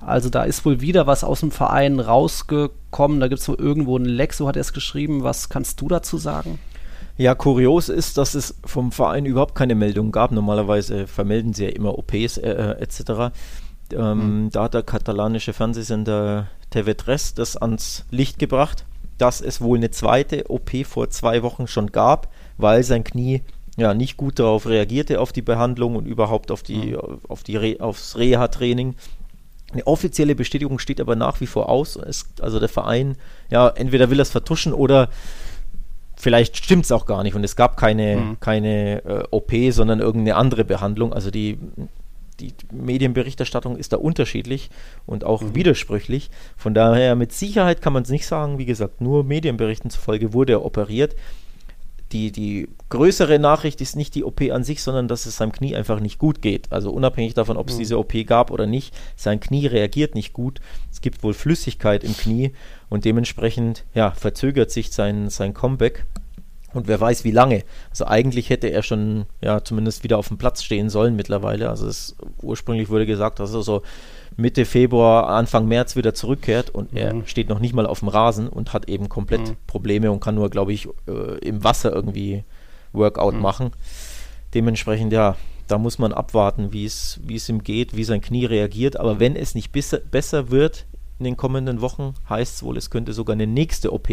[0.00, 3.96] also da ist wohl wieder was aus dem Verein rausgekommen, da gibt es wohl irgendwo
[3.98, 6.58] ein Leck, so hat er es geschrieben, was kannst du dazu sagen?
[7.16, 10.32] Ja, kurios ist, dass es vom Verein überhaupt keine Meldung gab.
[10.32, 13.34] Normalerweise vermelden sie ja immer OPs äh, äh etc.
[13.92, 14.50] Ähm, mhm.
[14.50, 18.84] Da hat der katalanische Fernsehsender TV3 das ans Licht gebracht,
[19.18, 23.42] dass es wohl eine zweite OP vor zwei Wochen schon gab, weil sein Knie
[23.76, 27.20] ja nicht gut darauf reagierte auf die Behandlung und überhaupt auf die mhm.
[27.28, 28.96] auf die Re aufs Reha-Training.
[29.72, 31.96] Eine offizielle Bestätigung steht aber nach wie vor aus.
[31.96, 33.16] Es, also der Verein,
[33.50, 35.08] ja, entweder will er es vertuschen oder
[36.24, 38.40] vielleicht stimmt es auch gar nicht und es gab keine, mhm.
[38.40, 41.12] keine äh, OP, sondern irgendeine andere Behandlung.
[41.12, 41.58] Also die,
[42.40, 44.70] die Medienberichterstattung ist da unterschiedlich
[45.04, 45.54] und auch mhm.
[45.54, 46.30] widersprüchlich.
[46.56, 48.58] Von daher mit Sicherheit kann man es nicht sagen.
[48.58, 51.14] Wie gesagt, nur Medienberichten zufolge wurde er operiert.
[52.14, 55.74] Die, die größere Nachricht ist nicht die OP an sich, sondern dass es seinem Knie
[55.74, 56.70] einfach nicht gut geht.
[56.70, 57.78] Also unabhängig davon, ob es mhm.
[57.80, 60.60] diese OP gab oder nicht, sein Knie reagiert nicht gut.
[60.92, 62.52] Es gibt wohl Flüssigkeit im Knie
[62.88, 66.06] und dementsprechend ja, verzögert sich sein, sein Comeback.
[66.72, 67.64] Und wer weiß, wie lange.
[67.90, 71.68] Also eigentlich hätte er schon ja zumindest wieder auf dem Platz stehen sollen mittlerweile.
[71.68, 73.82] Also es ursprünglich wurde gesagt, dass er so
[74.36, 76.98] Mitte Februar, Anfang März wieder zurückkehrt und mhm.
[76.98, 79.56] er steht noch nicht mal auf dem Rasen und hat eben komplett mhm.
[79.66, 82.44] Probleme und kann nur, glaube ich, äh, im Wasser irgendwie
[82.92, 83.40] Workout mhm.
[83.40, 83.70] machen.
[84.54, 88.98] Dementsprechend, ja, da muss man abwarten, wie es ihm geht, wie sein Knie reagiert.
[88.98, 90.86] Aber wenn es nicht besser, besser wird
[91.18, 94.08] in den kommenden Wochen, heißt es wohl, es könnte sogar eine nächste OP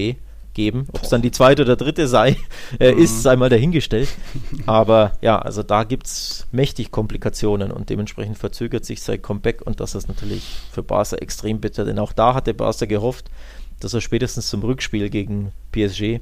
[0.53, 0.87] geben.
[0.91, 2.37] Ob es dann die zweite oder dritte sei,
[2.79, 3.01] äh, mhm.
[3.01, 4.09] ist einmal dahingestellt.
[4.65, 9.79] Aber ja, also da gibt es mächtig Komplikationen und dementsprechend verzögert sich sein Comeback und
[9.79, 13.25] das ist natürlich für Barca extrem bitter, denn auch da hatte Barca gehofft,
[13.79, 16.19] dass er spätestens zum Rückspiel gegen PSG äh,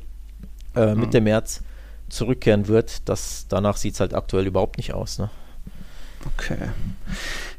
[0.76, 1.00] mhm.
[1.00, 1.63] Mitte März
[2.10, 3.08] zurückkehren wird.
[3.08, 5.20] Das, danach sieht es halt aktuell überhaupt nicht aus.
[5.20, 5.30] Ne?
[6.25, 6.69] Okay.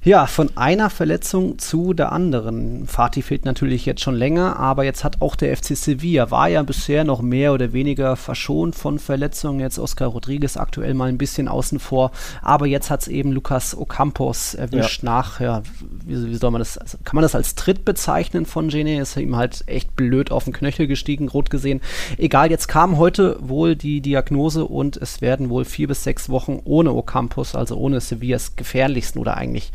[0.02, 2.86] Ja, von einer Verletzung zu der anderen.
[2.86, 6.62] Fatih fehlt natürlich jetzt schon länger, aber jetzt hat auch der FC Sevilla, war ja
[6.62, 9.60] bisher noch mehr oder weniger verschont von Verletzungen.
[9.60, 13.76] Jetzt Oscar Rodriguez aktuell mal ein bisschen außen vor, aber jetzt hat es eben Lucas
[13.76, 15.10] Ocampos erwischt ja.
[15.10, 15.62] nach, ja,
[16.06, 19.02] wie, wie, soll man das, also kann man das als Tritt bezeichnen von Gene?
[19.02, 21.82] Ist ihm halt echt blöd auf den Knöchel gestiegen, rot gesehen.
[22.16, 26.58] Egal, jetzt kam heute wohl die Diagnose und es werden wohl vier bis sechs Wochen
[26.64, 29.72] ohne Ocampos, also ohne Sevillas gefährlichsten oder eigentlich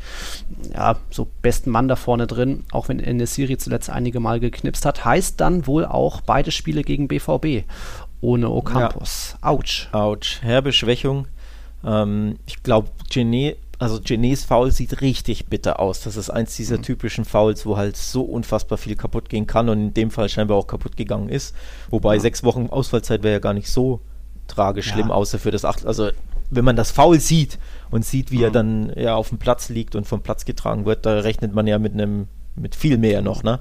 [0.74, 4.40] ja, so besten Mann da vorne drin, auch wenn in der Serie zuletzt einige Mal
[4.40, 7.66] geknipst hat, heißt dann wohl auch beide Spiele gegen BVB
[8.22, 9.36] ohne Ocampos.
[9.42, 9.50] Ja.
[9.50, 9.90] Autsch.
[9.92, 10.42] Autsch.
[10.42, 11.28] Herbe Schwächung.
[11.84, 16.02] Ähm, ich glaube, Genet, also Genets Foul sieht richtig bitter aus.
[16.02, 16.84] Das ist eins dieser mhm.
[16.84, 20.58] typischen Fouls, wo halt so unfassbar viel kaputt gehen kann und in dem Fall scheinbar
[20.58, 21.56] auch kaputt gegangen ist.
[21.90, 22.22] Wobei ja.
[22.22, 24.02] sechs Wochen Ausfallzeit wäre ja gar nicht so
[24.48, 25.14] tragisch schlimm, ja.
[25.14, 25.86] außer für das acht.
[25.86, 26.10] Also
[26.50, 27.58] wenn man das Foul sieht
[27.92, 28.44] und sieht, wie mhm.
[28.44, 31.68] er dann ja auf dem Platz liegt und vom Platz getragen wird, da rechnet man
[31.68, 33.60] ja mit einem mit viel mehr noch, ne?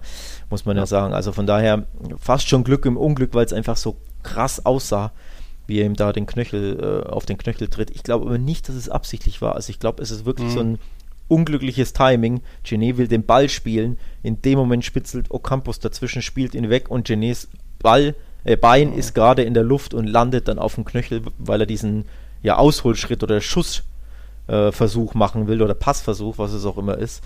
[0.51, 0.83] Muss man ja.
[0.83, 1.15] ja sagen.
[1.15, 1.87] Also von daher
[2.19, 5.13] fast schon Glück im Unglück, weil es einfach so krass aussah,
[5.67, 7.91] wie er ihm da den Knöchel äh, auf den Knöchel tritt.
[7.91, 9.57] Ich glaube aber nicht, dass es absichtlich war.
[9.57, 10.55] Also ich glaube, es ist wirklich mhm.
[10.55, 10.79] so ein
[11.27, 12.43] unglückliches Timing.
[12.63, 13.99] Genet will den Ball spielen.
[14.23, 17.49] In dem Moment spitzelt Ocampos dazwischen, spielt ihn weg und Genets
[17.81, 18.99] Ball, äh, Bein mhm.
[18.99, 22.05] ist gerade in der Luft und landet dann auf dem Knöchel, weil er diesen
[22.43, 23.94] ja, Ausholschritt oder Schussversuch
[24.47, 24.71] äh,
[25.15, 27.23] machen will oder Passversuch, was es auch immer ist.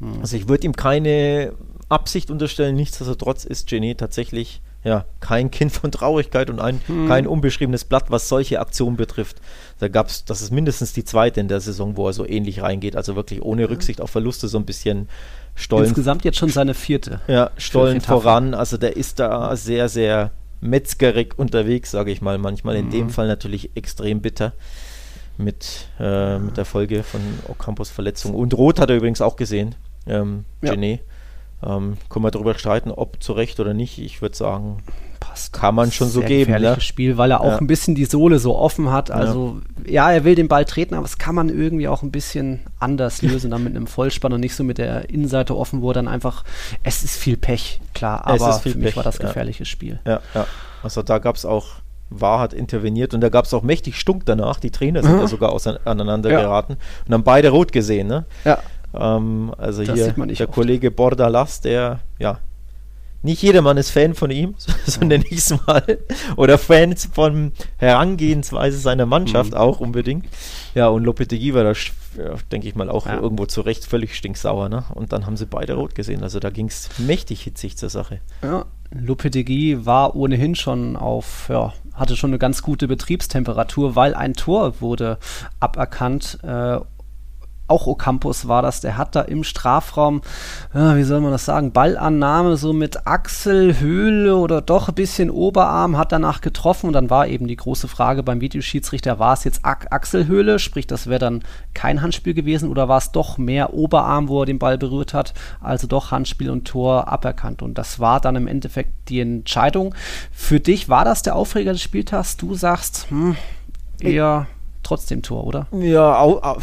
[0.00, 0.20] Hm.
[0.20, 1.52] Also ich würde ihm keine
[1.88, 7.08] Absicht unterstellen, nichtsdestotrotz ist Genet tatsächlich ja, kein Kind von Traurigkeit und ein, hm.
[7.08, 9.40] kein unbeschriebenes Blatt, was solche Aktionen betrifft.
[9.78, 12.60] Da gab es, das ist mindestens die zweite in der Saison, wo er so ähnlich
[12.60, 15.08] reingeht, also wirklich ohne Rücksicht auf Verluste so ein bisschen
[15.54, 15.86] Stollen.
[15.86, 17.20] Insgesamt jetzt schon seine vierte.
[17.28, 22.76] Ja, Stollen voran, also der ist da sehr, sehr metzgerig unterwegs, sage ich mal manchmal.
[22.76, 22.90] In mhm.
[22.90, 24.52] dem Fall natürlich extrem bitter
[25.36, 28.34] mit, äh, mit der Folge von Ocampos Verletzung.
[28.34, 29.74] Und Rot hat er übrigens auch gesehen,
[30.06, 30.72] ähm, ja.
[30.72, 31.00] Genet.
[31.62, 33.98] Ähm, können wir darüber streiten, ob zu Recht oder nicht.
[33.98, 34.82] Ich würde sagen,
[35.20, 35.52] Passt.
[35.52, 36.52] kann man schon so geben.
[36.52, 36.82] Gefährliches ne?
[36.82, 37.58] Spiel, weil er auch ja.
[37.58, 39.10] ein bisschen die Sohle so offen hat.
[39.10, 39.92] Also ja.
[39.92, 40.12] ja.
[40.12, 43.50] er will den Ball treten, aber es kann man irgendwie auch ein bisschen anders lösen,
[43.50, 46.44] dann mit einem Vollspann und nicht so mit der Innenseite offen, wo er dann einfach,
[46.82, 48.76] es ist viel Pech, klar, aber für Pech.
[48.76, 50.00] mich war das gefährliches Spiel.
[50.06, 50.46] Ja, ja.
[50.82, 51.66] Also da gab es auch
[52.10, 54.60] war hat interveniert und da gab es auch mächtig Stunk danach.
[54.60, 55.20] Die Trainer sind mhm.
[55.20, 56.40] ja sogar aneinander ja.
[56.40, 58.06] geraten und haben beide rot gesehen.
[58.06, 58.24] Ne?
[58.44, 58.58] Ja.
[58.94, 60.54] Ähm, also das hier der oft.
[60.54, 62.38] Kollege Bordalas, der ja
[63.24, 64.54] nicht jedermann ist Fan von ihm,
[64.86, 65.98] so nenne ich es mal.
[66.36, 69.56] Oder Fans von Herangehensweise seiner Mannschaft mhm.
[69.56, 70.26] auch unbedingt.
[70.74, 71.72] Ja, und Lopetegui war da,
[72.52, 73.18] denke ich mal, auch ja.
[73.18, 74.68] irgendwo zu Recht völlig stinksauer.
[74.68, 74.84] Ne?
[74.94, 76.22] Und dann haben sie beide rot gesehen.
[76.22, 78.20] Also da ging es mächtig hitzig zur Sache.
[78.42, 84.34] Ja, Lopetegui war ohnehin schon auf, ja, hatte schon eine ganz gute Betriebstemperatur, weil ein
[84.34, 85.18] Tor wurde
[85.60, 86.38] aberkannt.
[86.42, 86.78] Äh,
[87.66, 90.20] auch Ocampos war das, der hat da im Strafraum,
[90.74, 95.96] ja, wie soll man das sagen, Ballannahme so mit Achselhöhle oder doch ein bisschen Oberarm,
[95.96, 99.60] hat danach getroffen und dann war eben die große Frage beim Videoschiedsrichter, war es jetzt
[99.62, 104.28] Ach Achselhöhle, sprich das wäre dann kein Handspiel gewesen oder war es doch mehr Oberarm,
[104.28, 108.20] wo er den Ball berührt hat, also doch Handspiel und Tor aberkannt und das war
[108.20, 109.94] dann im Endeffekt die Entscheidung.
[110.32, 112.36] Für dich war das der Aufreger des Spieltags?
[112.36, 113.36] Du sagst, hm,
[114.00, 114.46] eher
[114.84, 115.66] trotzdem Tor, oder?
[115.72, 116.58] Ja, au, au,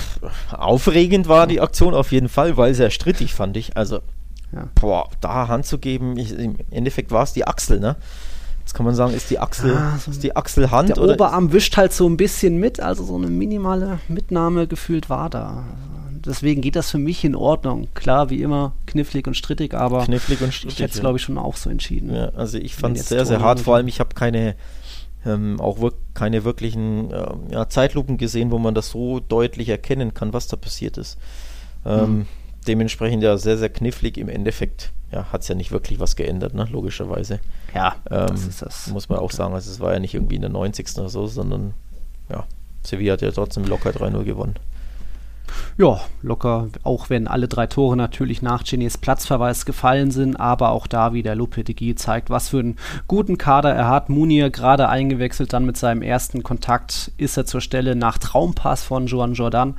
[0.51, 3.75] aufregend war die Aktion auf jeden Fall, weil sehr strittig fand ich.
[3.75, 3.99] Also,
[4.53, 4.67] ja.
[4.75, 7.95] boah, da Hand zu geben, ich, im Endeffekt war es die Achsel, ne?
[8.59, 11.15] Jetzt kann man sagen, ist die Achsel, ja, so ist die Achsel Hand der oder?
[11.15, 15.63] Oberarm wischt halt so ein bisschen mit, also so eine minimale Mitnahme gefühlt war da.
[16.25, 17.87] Deswegen geht das für mich in Ordnung.
[17.95, 21.01] Klar, wie immer, knifflig und strittig, aber knifflig und strittig, ich hätte es, ja.
[21.01, 22.13] glaube ich, schon auch so entschieden.
[22.13, 23.61] Ja, also ich fand es sehr, sehr hart.
[23.61, 24.55] Vor allem, ich habe keine
[25.25, 30.13] ähm, auch wir keine wirklichen äh, ja, Zeitlupen gesehen, wo man das so deutlich erkennen
[30.13, 31.17] kann, was da passiert ist.
[31.85, 32.27] Ähm, mhm.
[32.67, 34.17] Dementsprechend ja sehr, sehr knifflig.
[34.17, 36.67] Im Endeffekt ja, hat es ja nicht wirklich was geändert, ne?
[36.71, 37.39] logischerweise.
[37.73, 38.87] Ja, ähm, das ist das.
[38.87, 39.53] Muss man auch sagen.
[39.53, 40.97] Also es war ja nicht irgendwie in der 90.
[40.97, 41.73] oder so, sondern
[42.29, 42.45] ja,
[42.83, 44.55] Sevilla hat ja trotzdem locker 3-0 gewonnen.
[45.77, 50.87] Ja, locker, auch wenn alle drei Tore natürlich nach Genies Platzverweis gefallen sind, aber auch
[50.87, 54.09] da wieder Lopetegui zeigt, was für einen guten Kader er hat.
[54.09, 59.07] Munir gerade eingewechselt, dann mit seinem ersten Kontakt ist er zur Stelle nach Traumpass von
[59.07, 59.75] Joan Jordan,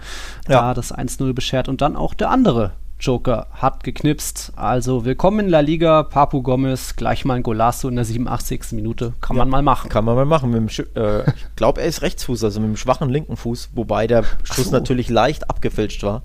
[0.48, 0.60] ja.
[0.60, 2.72] da das 1-0 beschert und dann auch der andere
[3.02, 4.52] Joker hat geknipst.
[4.54, 8.70] Also willkommen in La Liga, Papu Gomez, gleich mal ein Golasso in der 87.
[8.70, 9.14] Minute.
[9.20, 9.88] Kann ja, man mal machen.
[9.88, 10.52] Kann man mal machen.
[10.52, 14.22] Dem, äh, ich glaube, er ist Rechtsfuß, also mit dem schwachen linken Fuß, wobei der
[14.44, 14.70] Schuss so.
[14.70, 16.22] natürlich leicht abgefälscht war.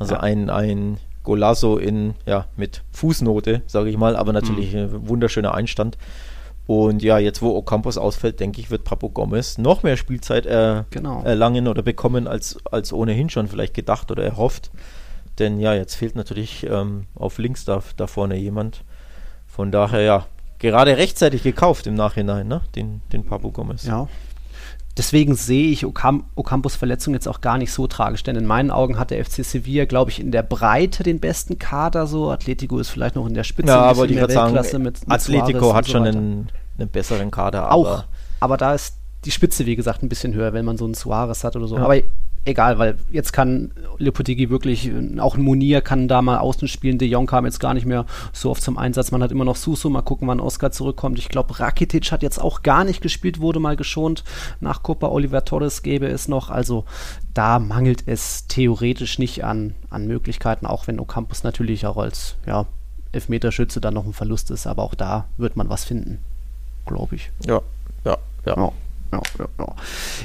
[0.00, 0.20] Also ja.
[0.20, 4.78] ein, ein Golasso in, ja, mit Fußnote, sage ich mal, aber natürlich mhm.
[4.80, 5.98] ein wunderschöner Einstand.
[6.66, 10.82] Und ja, jetzt wo Ocampos ausfällt, denke ich, wird Papu Gomez noch mehr Spielzeit äh,
[10.90, 11.22] genau.
[11.22, 14.72] erlangen oder bekommen, als, als ohnehin schon vielleicht gedacht oder erhofft.
[15.38, 18.84] Denn ja, jetzt fehlt natürlich ähm, auf links da, da vorne jemand.
[19.46, 20.26] Von daher ja,
[20.58, 22.62] gerade rechtzeitig gekauft im Nachhinein, ne?
[22.74, 23.84] Den, den Papu Gomez.
[23.84, 24.08] Ja.
[24.98, 28.72] Deswegen sehe ich Ocam Ocampos Verletzung jetzt auch gar nicht so tragisch, denn in meinen
[28.72, 32.30] Augen hat der FC Sevilla, glaube ich, in der Breite den besten Kader so.
[32.32, 33.70] Atletico ist vielleicht noch in der Spitze.
[33.70, 36.48] Ja, aber die Weltklasse sagen, mit, mit Atletico hat so schon einen,
[36.78, 37.70] einen, besseren Kader.
[37.70, 38.04] Auch,
[38.40, 41.44] aber da ist die Spitze, wie gesagt, ein bisschen höher, wenn man so einen Suarez
[41.44, 41.76] hat oder so.
[41.76, 41.84] Ja.
[41.84, 42.00] Aber
[42.44, 46.98] egal, weil jetzt kann Leopoldigi wirklich, auch ein Munir kann da mal außen spielen.
[46.98, 49.10] De Jong kam jetzt gar nicht mehr so oft zum Einsatz.
[49.10, 49.90] Man hat immer noch Suso.
[49.90, 51.18] Mal gucken, wann Oscar zurückkommt.
[51.18, 54.24] Ich glaube, Rakitic hat jetzt auch gar nicht gespielt, wurde mal geschont.
[54.60, 56.50] Nach Copa Oliver Torres gäbe es noch.
[56.50, 56.84] Also
[57.34, 62.66] da mangelt es theoretisch nicht an, an Möglichkeiten, auch wenn Ocampos natürlich auch als ja,
[63.12, 64.66] Elfmeterschütze dann noch ein Verlust ist.
[64.66, 66.18] Aber auch da wird man was finden,
[66.86, 67.30] glaube ich.
[67.46, 67.60] Ja,
[68.04, 68.56] ja, ja.
[68.56, 68.72] ja
[69.12, 69.76] ja, ja, ja.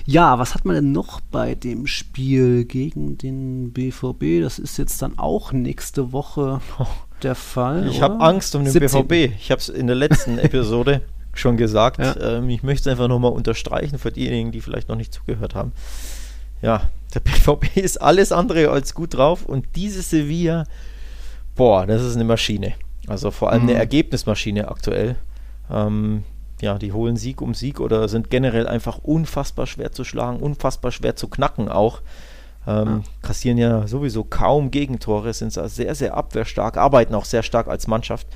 [0.05, 4.41] ja, was hat man denn noch bei dem Spiel gegen den BVB?
[4.41, 6.61] Das ist jetzt dann auch nächste Woche
[7.21, 7.87] der Fall.
[7.87, 9.07] Ich habe Angst um den 17.
[9.07, 9.33] BVB.
[9.39, 11.01] Ich habe es in der letzten Episode
[11.33, 11.99] schon gesagt.
[11.99, 12.15] Ja.
[12.37, 15.71] Ähm, ich möchte es einfach nochmal unterstreichen für diejenigen, die vielleicht noch nicht zugehört haben.
[16.61, 20.65] Ja, der BVB ist alles andere als gut drauf und diese Sevilla,
[21.55, 22.73] boah, das ist eine Maschine.
[23.07, 23.69] Also vor allem mhm.
[23.69, 25.15] eine Ergebnismaschine aktuell.
[25.69, 26.23] Ähm,
[26.63, 30.91] ja, die holen Sieg um Sieg oder sind generell einfach unfassbar schwer zu schlagen, unfassbar
[30.91, 32.01] schwer zu knacken auch.
[32.65, 33.03] Ähm.
[33.21, 38.27] Kassieren ja sowieso kaum Gegentore, sind sehr, sehr abwehrstark, arbeiten auch sehr stark als Mannschaft.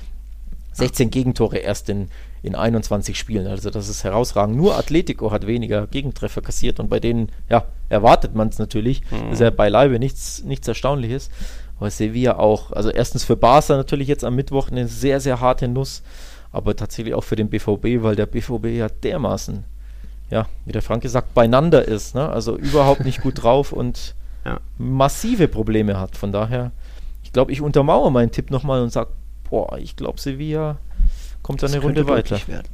[0.74, 2.08] 16 Gegentore erst in,
[2.42, 4.56] in 21 Spielen, also das ist herausragend.
[4.56, 9.00] Nur Atletico hat weniger Gegentreffer kassiert und bei denen, ja, erwartet man es natürlich.
[9.10, 9.24] Mhm.
[9.24, 11.30] Das ist ja beileibe nichts, nichts Erstaunliches.
[11.78, 15.66] Aber Sevilla auch, also erstens für Barca natürlich jetzt am Mittwoch eine sehr, sehr harte
[15.66, 16.02] Nuss
[16.52, 19.64] aber tatsächlich auch für den BVB, weil der BVB ja dermaßen,
[20.30, 22.28] ja, wie der Frank gesagt, beieinander ist, ne?
[22.28, 24.60] also überhaupt nicht gut drauf und ja.
[24.78, 26.16] massive Probleme hat.
[26.16, 26.72] Von daher,
[27.22, 29.10] ich glaube, ich untermauere meinen Tipp nochmal und sage,
[29.48, 30.78] boah, ich glaube, Sevilla
[31.42, 32.38] kommt dann eine Runde weiter.
[32.46, 32.68] Werden.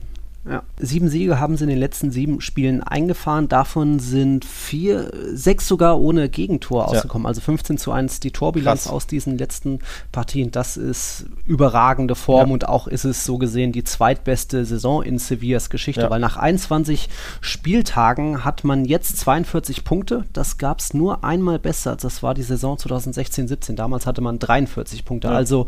[0.48, 0.62] Ja.
[0.78, 3.48] Sieben Siege haben sie in den letzten sieben Spielen eingefahren.
[3.48, 7.24] Davon sind vier, sechs sogar ohne Gegentor ausgekommen.
[7.24, 7.28] Ja.
[7.28, 8.92] Also 15 zu 1 die Torbilanz Krass.
[8.92, 9.78] aus diesen letzten
[10.12, 10.50] Partien.
[10.50, 12.54] Das ist überragende Form ja.
[12.54, 17.08] und auch ist es so gesehen die zweitbeste Saison in Sevillas Geschichte, weil nach 21
[17.40, 20.24] Spieltagen hat man jetzt 42 Punkte.
[20.34, 21.96] Das gab es nur einmal besser.
[21.96, 23.76] Das war die Saison 2016-17.
[23.76, 25.30] Damals hatte man 43 Punkte.
[25.30, 25.66] Also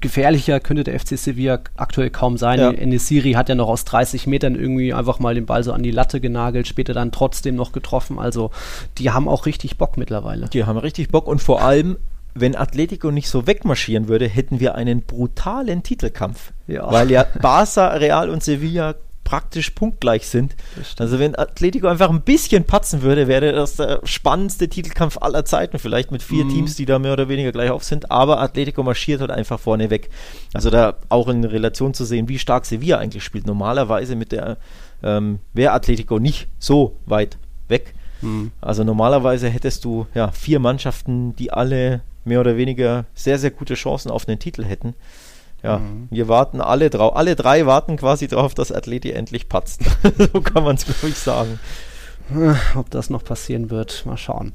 [0.00, 2.58] gefährlicher könnte der FC Sevilla aktuell kaum sein.
[2.58, 2.70] Ja.
[2.70, 5.90] Enesiri hat ja noch aus 30 Metern irgendwie einfach mal den Ball so an die
[5.90, 8.18] Latte genagelt, später dann trotzdem noch getroffen.
[8.18, 8.50] Also
[8.98, 10.48] die haben auch richtig Bock mittlerweile.
[10.48, 11.96] Die haben richtig Bock und vor allem,
[12.34, 16.52] wenn Atletico nicht so wegmarschieren würde, hätten wir einen brutalen Titelkampf.
[16.66, 16.90] Ja.
[16.90, 18.94] Weil ja Barca, Real und Sevilla
[19.28, 20.56] praktisch punktgleich sind.
[20.98, 25.78] Also wenn Atletico einfach ein bisschen patzen würde, wäre das der spannendste Titelkampf aller Zeiten,
[25.78, 26.48] vielleicht mit vier mhm.
[26.48, 29.90] Teams, die da mehr oder weniger gleich auf sind, aber Atletico marschiert halt einfach vorne
[29.90, 30.08] weg.
[30.54, 33.46] Also da auch in Relation zu sehen, wie stark Sevilla eigentlich spielt.
[33.46, 34.56] Normalerweise mit der
[35.02, 37.36] ähm, wäre Atletico nicht so weit
[37.68, 37.92] weg.
[38.22, 38.50] Mhm.
[38.62, 43.74] Also normalerweise hättest du ja vier Mannschaften, die alle mehr oder weniger sehr, sehr gute
[43.74, 44.94] Chancen auf den Titel hätten
[45.62, 46.08] ja, mhm.
[46.10, 49.82] wir warten alle drauf, alle drei warten quasi darauf, dass Athleti endlich patzt.
[50.18, 51.58] so kann man es, glaube ich, sagen.
[52.74, 54.52] Ob das noch passieren wird, mal schauen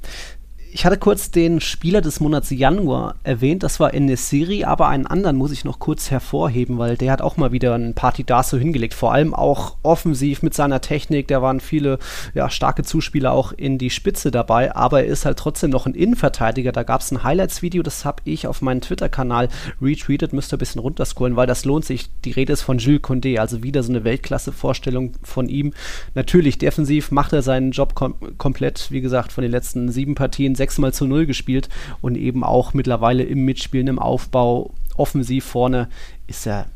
[0.74, 5.36] ich hatte kurz den Spieler des Monats Januar erwähnt, das war Enesiri, aber einen anderen
[5.36, 9.14] muss ich noch kurz hervorheben, weil der hat auch mal wieder ein Partidaso hingelegt, vor
[9.14, 12.00] allem auch offensiv mit seiner Technik, da waren viele
[12.34, 15.94] ja, starke Zuspieler auch in die Spitze dabei, aber er ist halt trotzdem noch ein
[15.94, 20.58] Innenverteidiger, da gab es ein Highlights-Video, das habe ich auf meinen Twitter-Kanal retweetet, müsst ihr
[20.58, 23.84] ein bisschen runterscrollen, weil das lohnt sich, die Rede ist von Jules Condé, also wieder
[23.84, 25.74] so eine Weltklasse-Vorstellung von ihm.
[26.16, 30.56] Natürlich, defensiv macht er seinen Job kom komplett, wie gesagt, von den letzten sieben Partien,
[30.64, 31.68] sechsmal zu null gespielt
[32.02, 35.90] und eben auch mittlerweile im Mitspielen, im Aufbau, offensiv vorne
[36.28, 36.68] ist er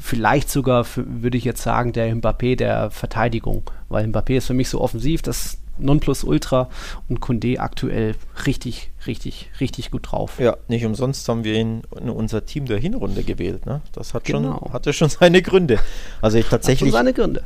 [0.00, 4.68] vielleicht sogar, würde ich jetzt sagen, der Mbappé der Verteidigung, weil Mbappé ist für mich
[4.68, 6.68] so offensiv, das Nonplusultra
[7.08, 8.14] und Kunde aktuell
[8.46, 10.38] richtig, richtig, richtig gut drauf.
[10.38, 13.66] Ja, nicht umsonst haben wir ihn in unser Team der Hinrunde gewählt.
[13.66, 13.80] Ne?
[13.92, 14.58] Das hat genau.
[14.58, 15.80] schon, hatte schon seine Gründe.
[16.20, 16.92] Also ich tatsächlich,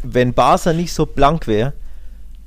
[0.03, 1.73] wenn Barca nicht so blank wäre,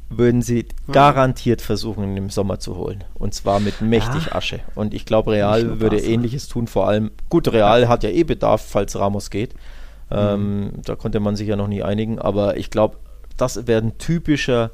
[0.09, 3.03] würden sie garantiert versuchen, im Sommer zu holen.
[3.13, 4.35] Und zwar mit mächtig ja.
[4.35, 4.59] Asche.
[4.73, 6.67] Und ich glaube, Real würde ähnliches tun.
[6.67, 7.87] Vor allem, gut, Real ja.
[7.89, 9.53] hat ja eh Bedarf, falls Ramos geht.
[10.09, 10.71] Ähm, mhm.
[10.85, 12.19] Da konnte man sich ja noch nie einigen.
[12.19, 12.97] Aber ich glaube,
[13.35, 14.71] das wäre ein typischer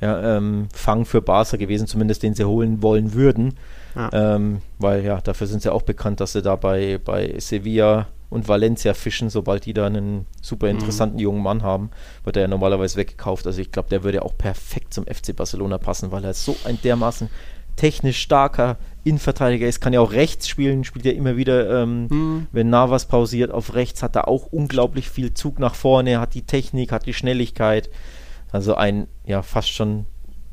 [0.00, 3.54] ja, ähm, Fang für Barca gewesen, zumindest den sie holen wollen würden.
[3.94, 4.10] Ja.
[4.12, 8.48] Ähm, weil ja, dafür sind sie auch bekannt, dass sie da bei, bei Sevilla und
[8.48, 10.78] Valencia fischen, sobald die da einen super mhm.
[10.78, 11.22] interessanten mhm.
[11.22, 11.90] jungen Mann haben,
[12.24, 13.46] wird er ja normalerweise weggekauft.
[13.46, 16.78] Also ich glaube, der würde auch perfekt zum FC Barcelona passen, weil er so ein
[16.82, 17.30] dermaßen
[17.76, 22.46] technisch starker Innenverteidiger ist, kann ja auch rechts spielen, spielt ja immer wieder, ähm, mhm.
[22.52, 26.42] wenn Navas pausiert, auf rechts hat er auch unglaublich viel Zug nach vorne, hat die
[26.42, 27.88] Technik, hat die Schnelligkeit.
[28.50, 30.06] Also ein, ja, fast schon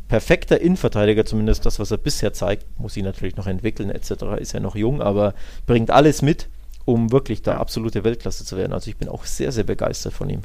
[0.07, 4.11] perfekter Innenverteidiger, zumindest das, was er bisher zeigt, muss ihn natürlich noch entwickeln, etc.
[4.39, 5.33] Ist ja noch jung, aber
[5.65, 6.49] bringt alles mit
[6.91, 8.73] um wirklich da absolute Weltklasse zu werden.
[8.73, 10.41] Also ich bin auch sehr, sehr begeistert von ihm.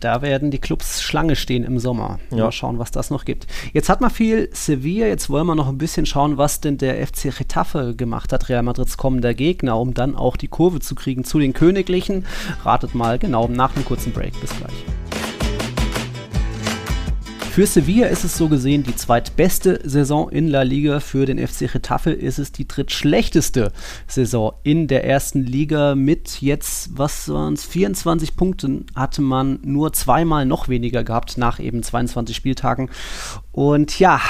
[0.00, 2.18] Da werden die Clubs Schlange stehen im Sommer.
[2.30, 2.44] Ja.
[2.44, 3.46] Mal schauen, was das noch gibt.
[3.72, 7.06] Jetzt hat man viel Sevilla, jetzt wollen wir noch ein bisschen schauen, was denn der
[7.06, 11.24] FC Getafe gemacht hat, Real Madrids kommender Gegner, um dann auch die Kurve zu kriegen
[11.24, 12.26] zu den Königlichen.
[12.64, 14.38] Ratet mal genau nach einem kurzen Break.
[14.40, 15.29] Bis gleich.
[17.50, 21.00] Für Sevilla ist es so gesehen die zweitbeste Saison in La Liga.
[21.00, 23.72] Für den FC Getafe ist es die drittschlechteste
[24.06, 25.96] Saison in der ersten Liga.
[25.96, 31.58] Mit jetzt, was waren es, 24 Punkten hatte man nur zweimal noch weniger gehabt nach
[31.58, 32.88] eben 22 Spieltagen.
[33.50, 34.20] Und ja,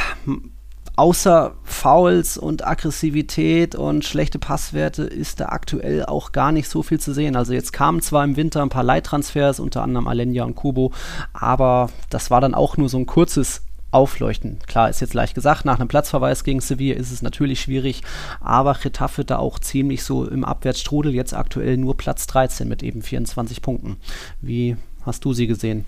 [1.01, 7.01] außer Fouls und Aggressivität und schlechte Passwerte ist da aktuell auch gar nicht so viel
[7.01, 7.37] zu sehen.
[7.37, 10.93] Also jetzt kamen zwar im Winter ein paar Leittransfers, unter anderem Alenia und Kubo,
[11.33, 14.59] aber das war dann auch nur so ein kurzes Aufleuchten.
[14.67, 18.03] Klar, ist jetzt leicht gesagt, nach einem Platzverweis gegen Sevilla ist es natürlich schwierig,
[18.43, 23.01] aber Getafe da auch ziemlich so im Abwärtsstrudel, jetzt aktuell nur Platz 13 mit eben
[23.01, 23.97] 24 Punkten.
[24.43, 25.87] Wie hast du sie gesehen?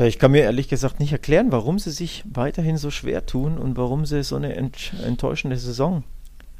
[0.00, 3.58] Ja, ich kann mir ehrlich gesagt nicht erklären, warum sie sich weiterhin so schwer tun
[3.58, 6.04] und warum sie so eine ent enttäuschende Saison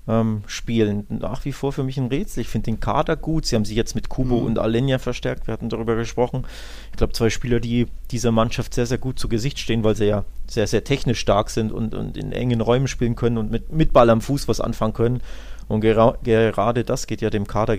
[0.07, 1.07] ähm, spielen.
[1.09, 2.43] Nach wie vor für mich ein Rätsel.
[2.43, 3.47] Ich finde den Kader gut.
[3.47, 4.45] Sie haben sich jetzt mit Kubo mhm.
[4.45, 5.47] und Alenia verstärkt.
[5.47, 6.45] Wir hatten darüber gesprochen.
[6.91, 10.05] Ich glaube, zwei Spieler, die dieser Mannschaft sehr, sehr gut zu Gesicht stehen, weil sie
[10.05, 13.73] ja sehr, sehr technisch stark sind und, und in engen Räumen spielen können und mit,
[13.73, 15.23] mit Ball am Fuß was anfangen können.
[15.67, 17.79] Und gera gerade das geht ja dem Kader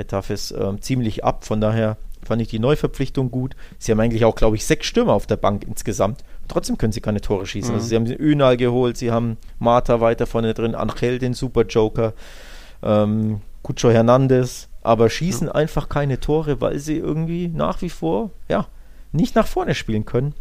[0.00, 1.44] Retafes äh, ziemlich ab.
[1.44, 3.56] Von daher fand ich die Neuverpflichtung gut.
[3.78, 6.24] Sie haben eigentlich auch, glaube ich, sechs Stürmer auf der Bank insgesamt.
[6.48, 7.72] trotzdem können sie keine Tore schießen.
[7.72, 7.76] Also mhm.
[7.76, 11.62] Also sie haben den Önal geholt, sie haben Marta weiter vorne drin, Angel, den Super
[11.62, 12.12] Joker,
[12.82, 15.54] ähm, Cucho Hernandez, aber schießen ja.
[15.54, 18.66] einfach keine Tore, weil sie irgendwie nach wie vor, ja,
[19.12, 20.34] nicht nach vorne spielen können.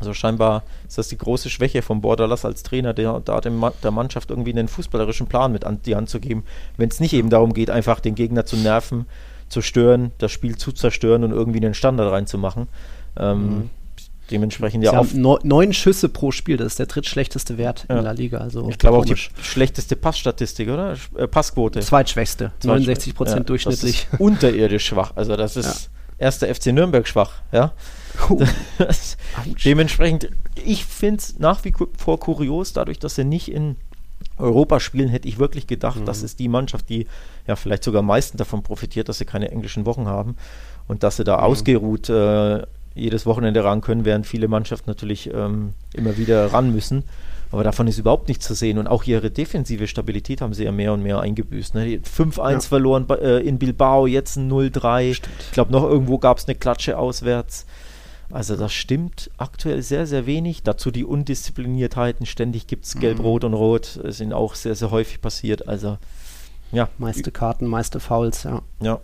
[0.00, 3.90] Also scheinbar ist das die große Schwäche von Bordalas als Trainer, der, da dem, der
[3.90, 6.44] Mannschaft irgendwie einen fußballerischen Plan mit an die Hand zu geben,
[6.78, 9.04] wenn es nicht eben darum geht, einfach den Gegner zu nerven,
[9.50, 12.68] zu stören, das Spiel zu zerstören und irgendwie einen Standard reinzumachen.
[13.18, 13.70] Ähm, mhm.
[14.30, 17.98] dementsprechend ja Sie auf neun, neun Schüsse pro Spiel, das ist der drittschlechteste Wert ja.
[17.98, 18.38] in der Liga.
[18.38, 20.94] Also ich glaube auch die schlechteste Passstatistik, oder?
[21.16, 21.80] Äh, Passquote.
[21.80, 24.06] Zweitschwächste, 69 Prozent ja, durchschnittlich.
[24.18, 25.12] unterirdisch schwach.
[25.16, 26.26] Also das ist ja.
[26.26, 27.72] erster FC Nürnberg schwach, ja.
[28.28, 28.40] Oh.
[29.64, 30.30] dementsprechend,
[30.64, 33.76] ich finde es nach wie vor kurios, dadurch, dass sie nicht in
[34.38, 36.04] Europa spielen, hätte ich wirklich gedacht, mhm.
[36.06, 37.06] das ist die Mannschaft, die
[37.46, 40.36] ja vielleicht sogar am meisten davon profitiert, dass sie keine englischen Wochen haben
[40.88, 41.42] und dass sie da mhm.
[41.44, 42.62] ausgeruht äh,
[42.94, 47.04] jedes Wochenende ran können, während viele Mannschaften natürlich ähm, immer wieder ran müssen.
[47.52, 48.78] Aber davon ist überhaupt nichts zu sehen.
[48.78, 51.74] Und auch ihre defensive Stabilität haben sie ja mehr und mehr eingebüßt.
[51.74, 51.98] Ne?
[51.98, 52.60] 5-1 ja.
[52.60, 55.02] verloren äh, in Bilbao, jetzt ein 0-3.
[55.02, 57.66] Ich glaube, noch irgendwo gab es eine Klatsche auswärts.
[58.30, 60.62] Also das stimmt aktuell sehr, sehr wenig.
[60.62, 62.26] Dazu die Undiszipliniertheiten.
[62.26, 63.24] Ständig gibt es Gelb, mhm.
[63.24, 64.00] Rot und Rot.
[64.04, 65.68] Sind auch sehr, sehr häufig passiert.
[65.68, 65.98] Also
[66.72, 66.88] ja.
[66.98, 68.62] Meiste Karten, meiste Fouls, ja.
[68.80, 69.00] Ja.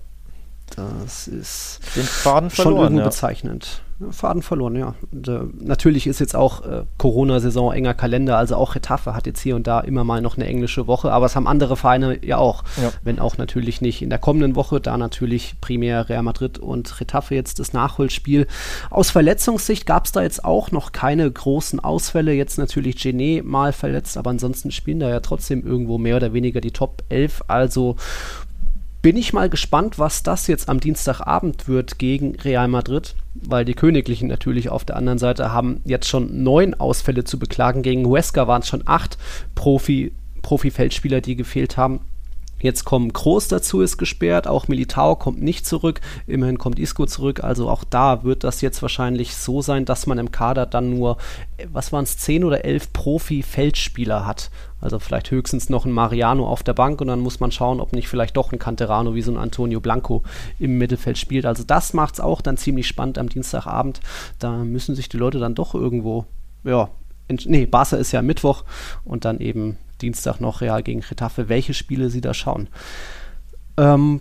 [0.74, 3.06] Das ist Den Faden schon verloren, irgendwo ja.
[3.06, 3.82] bezeichnend.
[4.10, 4.94] Faden verloren, ja.
[5.10, 9.40] Und, äh, natürlich ist jetzt auch äh, Corona-Saison enger Kalender, also auch Retafe hat jetzt
[9.40, 12.36] hier und da immer mal noch eine englische Woche, aber es haben andere Vereine ja
[12.36, 12.62] auch.
[12.80, 12.92] Ja.
[13.02, 17.34] Wenn auch natürlich nicht in der kommenden Woche, da natürlich primär Real Madrid und Retafe
[17.34, 18.46] jetzt das Nachholspiel.
[18.90, 22.32] Aus Verletzungssicht gab es da jetzt auch noch keine großen Ausfälle.
[22.32, 26.60] Jetzt natürlich Genet mal verletzt, aber ansonsten spielen da ja trotzdem irgendwo mehr oder weniger
[26.60, 27.44] die Top 11.
[27.48, 27.96] Also
[29.02, 33.74] bin ich mal gespannt, was das jetzt am Dienstagabend wird gegen Real Madrid, weil die
[33.74, 37.82] Königlichen natürlich auf der anderen Seite haben jetzt schon neun Ausfälle zu beklagen.
[37.82, 39.16] Gegen Huesca waren es schon acht
[39.54, 42.00] Profi, Profi-Feldspieler, die gefehlt haben.
[42.66, 47.44] Jetzt kommen Kroos dazu, ist gesperrt, auch Militao kommt nicht zurück, immerhin kommt Isco zurück,
[47.44, 51.16] also auch da wird das jetzt wahrscheinlich so sein, dass man im Kader dann nur,
[51.72, 54.50] was waren es, 10 oder 11 Profi-Feldspieler hat.
[54.80, 57.92] Also vielleicht höchstens noch ein Mariano auf der Bank und dann muss man schauen, ob
[57.92, 60.24] nicht vielleicht doch ein Canterano wie so ein Antonio Blanco
[60.58, 61.46] im Mittelfeld spielt.
[61.46, 64.00] Also das macht es auch dann ziemlich spannend am Dienstagabend.
[64.40, 66.24] Da müssen sich die Leute dann doch irgendwo,
[66.64, 66.88] ja,
[67.28, 68.64] nee, Barca ist ja Mittwoch
[69.04, 72.68] und dann eben Dienstag noch Real gegen Getafe, welche Spiele sie da schauen.
[73.76, 74.20] Ähm,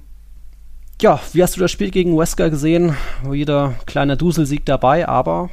[1.02, 2.96] ja, wie hast du das Spiel gegen Wesker gesehen?
[3.30, 5.50] Wieder kleiner Duselsieg dabei, aber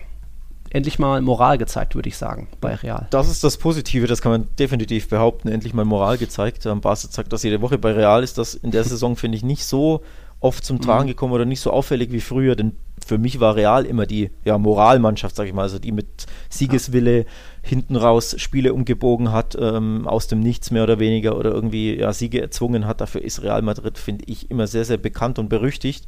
[0.71, 3.07] endlich mal Moral gezeigt, würde ich sagen, bei Real.
[3.11, 5.49] Das ist das Positive, das kann man definitiv behaupten.
[5.49, 6.65] Endlich mal Moral gezeigt.
[6.67, 7.79] Ähm, Barca zeigt das jede Woche.
[7.79, 10.03] Bei Real ist das in der Saison, finde ich, nicht so
[10.43, 11.09] oft zum Tragen mhm.
[11.09, 12.73] gekommen oder nicht so auffällig wie früher, denn
[13.05, 17.27] für mich war Real immer die ja, Moralmannschaft, sag ich mal, also die mit Siegeswille
[17.63, 22.13] hinten raus Spiele umgebogen hat, ähm, aus dem Nichts mehr oder weniger oder irgendwie ja,
[22.13, 23.01] Siege erzwungen hat.
[23.01, 26.07] Dafür ist Real Madrid, finde ich, immer sehr, sehr bekannt und berüchtigt.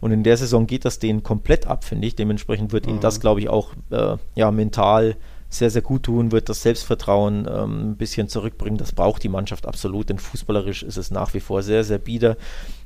[0.00, 2.16] Und in der Saison geht das denen komplett ab, finde ich.
[2.16, 2.92] Dementsprechend wird mhm.
[2.92, 5.16] ihnen das, glaube ich, auch äh, ja, mental
[5.54, 8.78] sehr, sehr gut tun, wird das Selbstvertrauen ähm, ein bisschen zurückbringen.
[8.78, 12.36] Das braucht die Mannschaft absolut, denn fußballerisch ist es nach wie vor sehr, sehr bieder.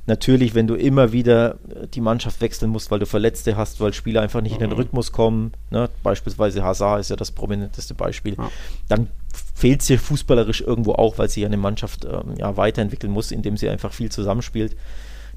[0.05, 3.93] Natürlich, wenn du immer wieder äh, die Mannschaft wechseln musst, weil du Verletzte hast, weil
[3.93, 4.63] Spieler einfach nicht mhm.
[4.63, 4.83] in den mhm.
[4.83, 5.89] Rhythmus kommen, ne?
[6.03, 8.49] beispielsweise Hazard ist ja das prominenteste Beispiel, ja.
[8.87, 9.07] dann
[9.55, 13.57] fehlt es dir fußballerisch irgendwo auch, weil sie eine Mannschaft ähm, ja, weiterentwickeln muss, indem
[13.57, 14.75] sie einfach viel zusammenspielt.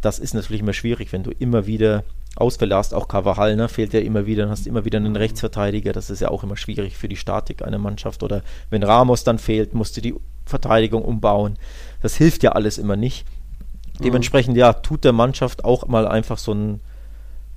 [0.00, 2.04] Das ist natürlich immer schwierig, wenn du immer wieder
[2.36, 5.16] Ausfälle hast, auch Carvajal, ne, fehlt ja immer wieder, dann hast du immer wieder einen
[5.16, 8.22] Rechtsverteidiger, das ist ja auch immer schwierig für die Statik einer Mannschaft.
[8.22, 10.14] Oder wenn Ramos dann fehlt, musst du die
[10.46, 11.58] Verteidigung umbauen.
[12.02, 13.26] Das hilft ja alles immer nicht.
[13.98, 14.04] Mhm.
[14.04, 16.80] Dementsprechend, ja, tut der Mannschaft auch mal einfach so ein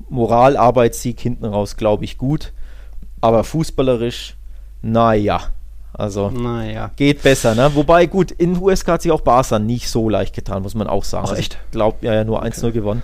[0.09, 2.51] Moralarbeitssieg hinten raus, glaube ich, gut.
[3.21, 4.35] Aber fußballerisch,
[4.81, 5.51] naja.
[5.93, 6.91] Also naja.
[6.95, 7.69] geht besser, ne?
[7.75, 11.03] Wobei, gut, in USK hat sich auch Barca nicht so leicht getan, muss man auch
[11.03, 11.25] sagen.
[11.25, 11.59] Ach, also echt?
[11.65, 12.49] Ich glaube, ja, ja, nur okay.
[12.49, 13.03] 1-0 gewonnen.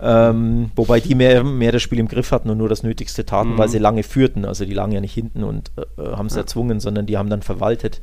[0.00, 3.54] Ähm, wobei die mehr, mehr das Spiel im Griff hatten und nur das Nötigste taten,
[3.54, 3.58] mhm.
[3.58, 4.44] weil sie lange führten.
[4.44, 6.42] Also die lagen ja nicht hinten und äh, äh haben es ja.
[6.42, 8.00] erzwungen, sondern die haben dann verwaltet.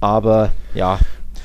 [0.00, 0.98] Aber ja.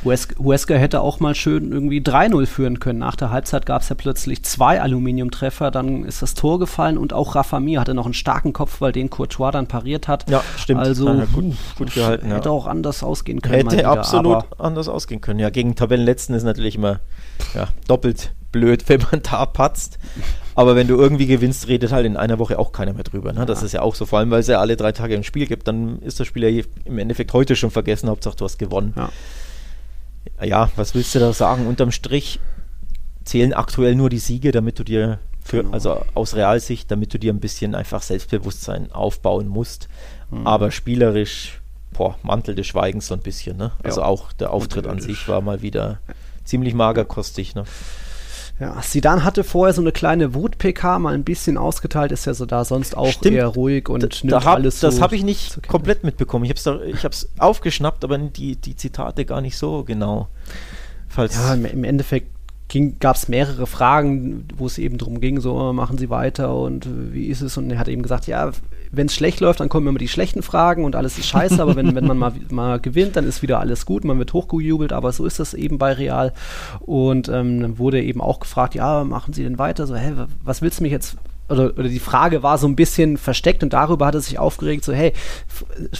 [0.05, 2.99] Huesca hätte auch mal schön irgendwie 3-0 führen können.
[2.99, 7.13] Nach der Halbzeit gab es ja plötzlich zwei Aluminiumtreffer, dann ist das Tor gefallen und
[7.13, 10.29] auch Rafa Mir hatte noch einen starken Kopf, weil den Courtois dann pariert hat.
[10.29, 10.79] Ja, stimmt.
[10.81, 12.31] Also ja, gut, gut gehalten.
[12.31, 12.55] Hätte ja.
[12.55, 13.55] auch anders ausgehen können.
[13.55, 15.39] Hätte wieder, absolut anders ausgehen können.
[15.39, 16.99] Ja, gegen Tabellenletzten ist natürlich immer
[17.53, 19.99] ja, doppelt blöd, wenn man da patzt.
[20.55, 23.31] Aber wenn du irgendwie gewinnst, redet halt in einer Woche auch keiner mehr drüber.
[23.31, 23.45] Ne?
[23.45, 25.47] Das ist ja auch so, vor allem weil es ja alle drei Tage im Spiel
[25.47, 28.93] gibt, dann ist das Spiel ja im Endeffekt heute schon vergessen, Hauptsache du hast gewonnen.
[28.97, 29.09] Ja,
[30.41, 31.67] ja was willst du da sagen?
[31.67, 32.39] Unterm Strich
[33.23, 35.73] zählen aktuell nur die Siege, damit du dir für, genau.
[35.73, 39.87] also aus Realsicht, damit du dir ein bisschen einfach Selbstbewusstsein aufbauen musst.
[40.29, 40.45] Mhm.
[40.45, 41.59] Aber spielerisch,
[41.91, 43.57] boah, Mantel des Schweigens so ein bisschen.
[43.57, 43.71] Ne?
[43.83, 44.07] Also ja.
[44.07, 45.99] auch der Auftritt an sich war mal wieder
[46.43, 47.55] ziemlich magerkostig.
[47.55, 47.63] Ne?
[48.59, 52.45] Ja, Sidan hatte vorher so eine kleine Wut-PK mal ein bisschen ausgeteilt, ist ja so
[52.45, 53.37] da sonst auch Stimmt.
[53.37, 54.87] eher ruhig und da, nimmt da hab, alles so.
[54.87, 56.43] Das habe ich nicht komplett mitbekommen.
[56.43, 60.27] Ich habe es aufgeschnappt, aber die, die Zitate gar nicht so genau.
[61.07, 62.27] Falls ja, im, im Endeffekt
[62.99, 67.27] gab es mehrere Fragen, wo es eben darum ging, so machen Sie weiter und wie
[67.27, 67.57] ist es?
[67.57, 68.51] Und er hat eben gesagt, ja,
[68.91, 71.75] wenn es schlecht läuft, dann kommen immer die schlechten Fragen und alles ist scheiße, aber
[71.75, 75.11] wenn, wenn man mal, mal gewinnt, dann ist wieder alles gut, man wird hochgejubelt, aber
[75.11, 76.33] so ist das eben bei Real.
[76.79, 79.85] Und ähm, dann wurde eben auch gefragt, ja, machen Sie denn weiter?
[79.87, 80.13] So, hä,
[80.43, 81.17] was willst du mich jetzt
[81.49, 84.83] oder, oder die Frage war so ein bisschen versteckt und darüber hat er sich aufgeregt,
[84.83, 85.13] so, hey,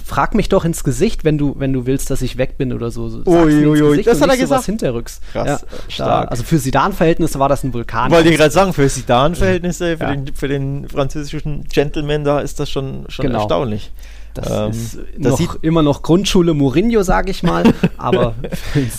[0.06, 2.91] frag mich doch ins Gesicht, wenn du, wenn du willst, dass ich weg bin oder
[2.91, 3.24] so.
[3.26, 4.66] Uiuiui, das hat er gesagt.
[4.66, 5.22] hinterrücks.
[5.32, 6.26] Krass, ja, stark.
[6.26, 8.12] Da, also für Sidan-Verhältnisse war das ein Vulkan.
[8.12, 10.16] Wollte ich gerade sagen, für Sidan-Verhältnisse, für, ja.
[10.16, 13.39] den, für den französischen Gentleman da ist das schon, schon genau.
[13.39, 13.91] erstaunlich.
[14.34, 17.64] Das ähm, ist das noch, immer noch Grundschule Mourinho, sage ich mal.
[17.97, 18.36] aber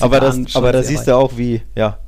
[0.00, 1.98] aber, das, aber da siehst du auch, wie ja,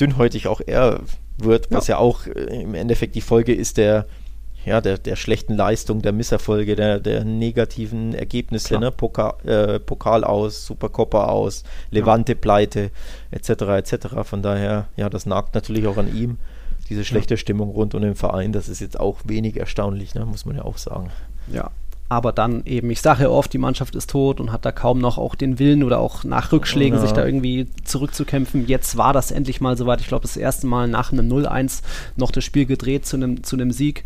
[0.00, 1.00] dünnhäutig auch er
[1.38, 4.06] wird, was ja, ja auch äh, im Endeffekt die Folge ist der,
[4.64, 8.90] ja, der, der schlechten Leistung, der Misserfolge, der, der negativen Ergebnisse, ne?
[8.90, 12.90] Pokal, äh, Pokal aus, Supercoppa aus, Levante-Pleite,
[13.30, 14.08] etc., etc.
[14.24, 16.38] Von daher, ja, das nagt natürlich auch an ihm,
[16.88, 17.38] diese schlechte ja.
[17.38, 18.52] Stimmung rund um den Verein.
[18.52, 20.24] Das ist jetzt auch wenig erstaunlich, ne?
[20.26, 21.10] muss man ja auch sagen.
[21.52, 21.70] Ja,
[22.08, 24.98] aber dann eben, ich sage ja oft, die Mannschaft ist tot und hat da kaum
[24.98, 27.02] noch auch den Willen oder auch nach Rückschlägen ja.
[27.02, 28.66] sich da irgendwie zurückzukämpfen.
[28.66, 30.00] Jetzt war das endlich mal soweit.
[30.00, 31.82] Ich glaube, das erste Mal nach einem 0-1
[32.16, 34.04] noch das Spiel gedreht zu einem, zu einem Sieg.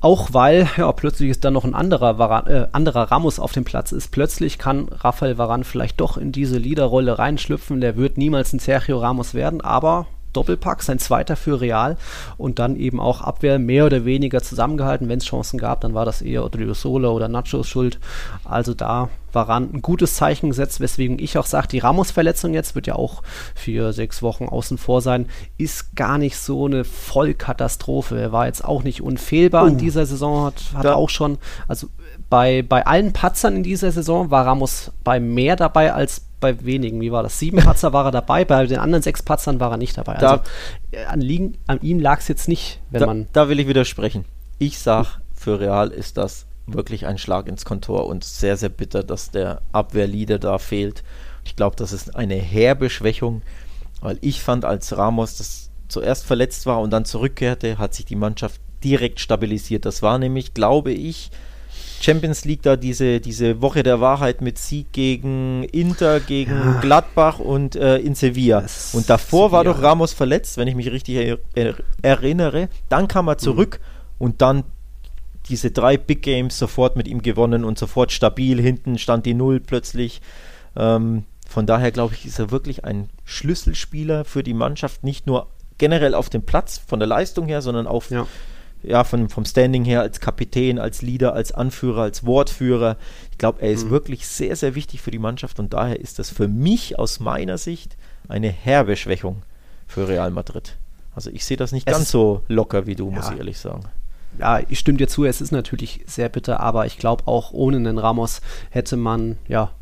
[0.00, 3.64] Auch weil, ja, plötzlich ist dann noch ein anderer, Varan, äh, anderer Ramos auf dem
[3.64, 4.10] Platz ist.
[4.10, 7.80] Plötzlich kann Rafael Varan vielleicht doch in diese Leaderrolle reinschlüpfen.
[7.80, 10.06] Der wird niemals ein Sergio Ramos werden, aber
[10.38, 11.96] Doppelpack, sein zweiter für Real
[12.36, 15.08] und dann eben auch Abwehr mehr oder weniger zusammengehalten.
[15.08, 17.98] Wenn es Chancen gab, dann war das eher Odriozola oder Nachos Schuld.
[18.44, 22.76] Also da war Ran ein gutes Zeichen gesetzt, weswegen ich auch sage, die Ramos-Verletzung jetzt
[22.76, 23.22] wird ja auch
[23.54, 25.26] vier, sechs Wochen außen vor sein,
[25.56, 28.18] ist gar nicht so eine Vollkatastrophe.
[28.18, 31.88] Er war jetzt auch nicht unfehlbar uh, in dieser Saison, hat, hat auch schon, also
[32.30, 37.00] bei, bei allen Patzern in dieser Saison war Ramos bei mehr dabei als bei wenigen.
[37.00, 37.38] Wie war das?
[37.38, 40.14] Sieben Patzer war er dabei, bei den anderen sechs Patzern war er nicht dabei.
[40.14, 40.42] Da, also
[40.92, 43.28] äh, an, liegen, an ihm lag es jetzt nicht, wenn da, man.
[43.32, 44.24] Da will ich widersprechen.
[44.58, 49.02] Ich sag, für Real ist das wirklich ein Schlag ins Kontor und sehr, sehr bitter,
[49.02, 51.02] dass der Abwehrleader da fehlt.
[51.44, 53.42] Ich glaube, das ist eine herbe Schwächung,
[54.00, 58.16] weil ich fand, als Ramos das zuerst verletzt war und dann zurückkehrte, hat sich die
[58.16, 59.86] Mannschaft direkt stabilisiert.
[59.86, 61.30] Das war nämlich, glaube ich,
[62.00, 66.80] Champions League da diese, diese Woche der Wahrheit mit Sieg gegen Inter, gegen ja.
[66.80, 68.60] Gladbach und äh, in Sevilla.
[68.60, 69.52] Das und davor Sevilla.
[69.52, 72.68] war doch Ramos verletzt, wenn ich mich richtig er er erinnere.
[72.88, 73.38] Dann kam er mhm.
[73.38, 74.14] zurück mhm.
[74.18, 74.64] und dann
[75.48, 78.60] diese drei Big Games sofort mit ihm gewonnen und sofort stabil.
[78.60, 80.20] Hinten stand die Null plötzlich.
[80.76, 85.48] Ähm, von daher glaube ich, ist er wirklich ein Schlüsselspieler für die Mannschaft, nicht nur
[85.78, 88.26] generell auf dem Platz von der Leistung her, sondern auch ja
[88.82, 92.96] ja, von, vom Standing her als Kapitän, als Leader, als Anführer, als Wortführer.
[93.30, 93.90] Ich glaube, er ist mhm.
[93.90, 97.58] wirklich sehr, sehr wichtig für die Mannschaft und daher ist das für mich aus meiner
[97.58, 97.96] Sicht
[98.28, 99.42] eine herbe Schwächung
[99.86, 100.76] für Real Madrid.
[101.14, 103.16] Also ich sehe das nicht es ganz so locker wie du, ja.
[103.16, 103.84] muss ich ehrlich sagen.
[104.38, 107.78] Ja, ich stimme dir zu, es ist natürlich sehr bitter, aber ich glaube auch ohne
[107.78, 109.72] einen Ramos hätte man ja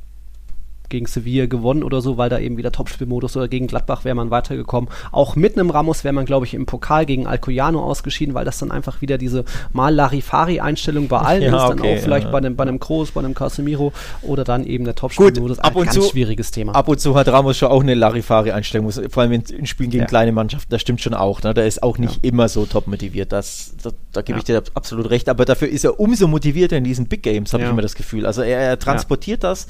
[0.89, 4.30] gegen Sevilla gewonnen oder so, weil da eben wieder Topspielmodus oder gegen Gladbach wäre man
[4.30, 4.91] weitergekommen.
[5.12, 8.59] Auch mit einem Ramos wäre man, glaube ich, im Pokal gegen Alcoyano ausgeschieden, weil das
[8.59, 12.32] dann einfach wieder diese mal Larifari-Einstellung bei allen ja, ist, dann auch vielleicht ja.
[12.32, 15.59] bei einem, bei einem Kroos, bei einem Casemiro oder dann eben der Topspielmodus.
[15.59, 16.74] Ab und ganz zu, schwieriges Thema.
[16.74, 20.03] Ab und zu hat Ramos schon auch eine Larifari-Einstellung, vor allem in, in Spielen gegen
[20.03, 20.09] ja.
[20.09, 21.43] kleine Mannschaften, das stimmt schon auch.
[21.43, 21.55] Ne?
[21.55, 25.11] Der ist auch nicht immer so top motiviert, das, das da gebe ich dir absolut
[25.11, 27.95] recht, aber dafür ist er umso motivierter in diesen Big Games, habe ich immer das
[27.95, 28.26] Gefühl.
[28.26, 29.66] Also er, er transportiert das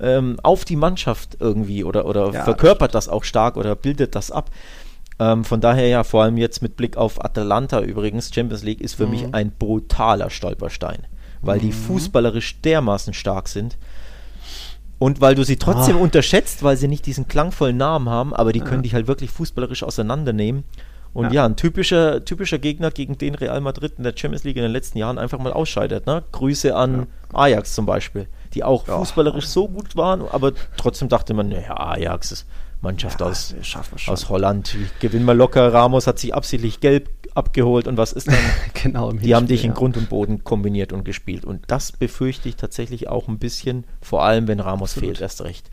[0.00, 4.14] ähm, auf die Mannschaft irgendwie oder, oder ja, verkörpert das, das, auch stark oder bildet
[4.14, 4.50] das ab.
[5.18, 8.94] Ähm, von daher ja, vor allem jetzt mit Blick auf Atalanta übrigens, Champions League ist
[8.94, 9.10] für mhm.
[9.12, 11.06] mich ein brutaler Stolperstein,
[11.42, 11.62] weil mhm.
[11.62, 13.76] die fußballerisch dermaßen stark sind.
[14.98, 16.00] Und weil du sie trotzdem ah.
[16.00, 19.82] unterschätzt, weil sie nicht diesen klangvollen Namen haben, aber die können dich halt wirklich fußballerisch
[19.82, 20.64] auseinandernehmen.
[21.12, 21.32] Und ja.
[21.32, 24.72] ja, ein typischer, typischer Gegner, gegen den Real Madrid in der Champions League in den
[24.72, 26.06] letzten Jahren einfach mal ausscheidet.
[26.06, 26.24] Ne?
[26.32, 27.38] Grüße an ja.
[27.38, 28.98] Ajax zum Beispiel die auch ja.
[28.98, 32.46] fußballerisch so gut waren, aber trotzdem dachte man, ja, Ajax ist
[32.80, 33.54] Mannschaft ja, aus,
[34.06, 35.72] aus Holland, gewinnen wir locker.
[35.72, 38.36] Ramos hat sich absichtlich gelb abgeholt und was ist dann?
[38.82, 39.70] genau, die haben dich ja.
[39.70, 41.44] in Grund und Boden kombiniert und gespielt.
[41.44, 45.08] Und das befürchte ich tatsächlich auch ein bisschen, vor allem wenn Ramos Absolut.
[45.08, 45.70] fehlt, erst recht.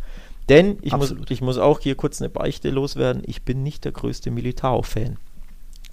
[0.49, 3.21] Denn ich muss, ich muss auch hier kurz eine Beichte loswerden.
[3.25, 5.17] Ich bin nicht der größte Militao-Fan.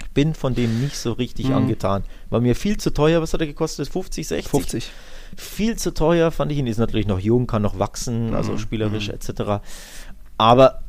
[0.00, 1.54] Ich bin von dem nicht so richtig mhm.
[1.54, 2.04] angetan.
[2.30, 3.20] War mir viel zu teuer.
[3.20, 3.88] Was hat er gekostet?
[3.88, 4.50] 50, 60?
[4.50, 4.90] 50
[5.36, 6.66] viel zu teuer, fand ich ihn.
[6.66, 8.58] Ist natürlich noch jung, kann noch wachsen, also mhm.
[8.58, 9.14] spielerisch mhm.
[9.14, 9.42] etc.
[10.36, 10.80] Aber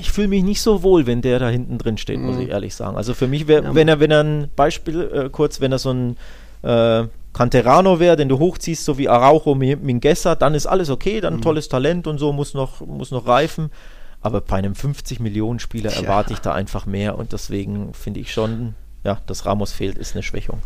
[0.00, 2.52] ich fühle mich nicht so wohl, wenn der da hinten drin steht, muss ich mhm.
[2.52, 2.96] ehrlich sagen.
[2.96, 5.78] Also für mich wäre, ja, wenn er, wenn er ein Beispiel äh, kurz, wenn er
[5.78, 6.16] so ein
[6.62, 11.36] äh, Canterano wäre, den du hochziehst, so wie Araujo Mingueza, dann ist alles okay, dann
[11.36, 11.42] mhm.
[11.42, 13.70] tolles Talent und so, muss noch, muss noch reifen.
[14.20, 16.02] Aber bei einem 50 Millionen Spieler Tja.
[16.02, 20.14] erwarte ich da einfach mehr und deswegen finde ich schon, ja, dass Ramos fehlt, ist
[20.14, 20.60] eine Schwächung.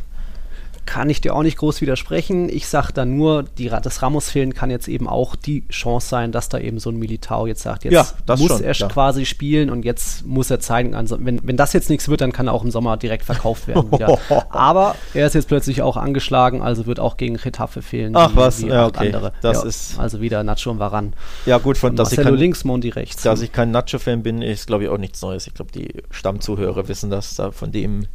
[0.87, 2.49] Kann ich dir auch nicht groß widersprechen.
[2.49, 6.49] Ich sage da nur, die, das Ramos-Fehlen kann jetzt eben auch die Chance sein, dass
[6.49, 8.89] da eben so ein Militao jetzt sagt, jetzt Ja, das muss schon, er klar.
[8.91, 12.33] quasi spielen und jetzt muss er zeigen, also wenn, wenn das jetzt nichts wird, dann
[12.33, 13.91] kann er auch im Sommer direkt verkauft werden.
[14.51, 18.15] Aber er ist jetzt plötzlich auch angeschlagen, also wird auch gegen Retafe fehlen.
[18.17, 19.13] Ach was, ja, acht okay.
[19.43, 21.13] Das ist- Also wieder Nacho und Varan.
[21.45, 23.23] Ja, gut, von dass ich, Marcelo kein, links, Mondi rechts.
[23.23, 25.47] dass ich kein Nacho-Fan bin, ist, glaube ich, auch nichts Neues.
[25.47, 27.35] Ich glaube, die Stammzuhörer wissen das.
[27.37, 28.07] Da, von dem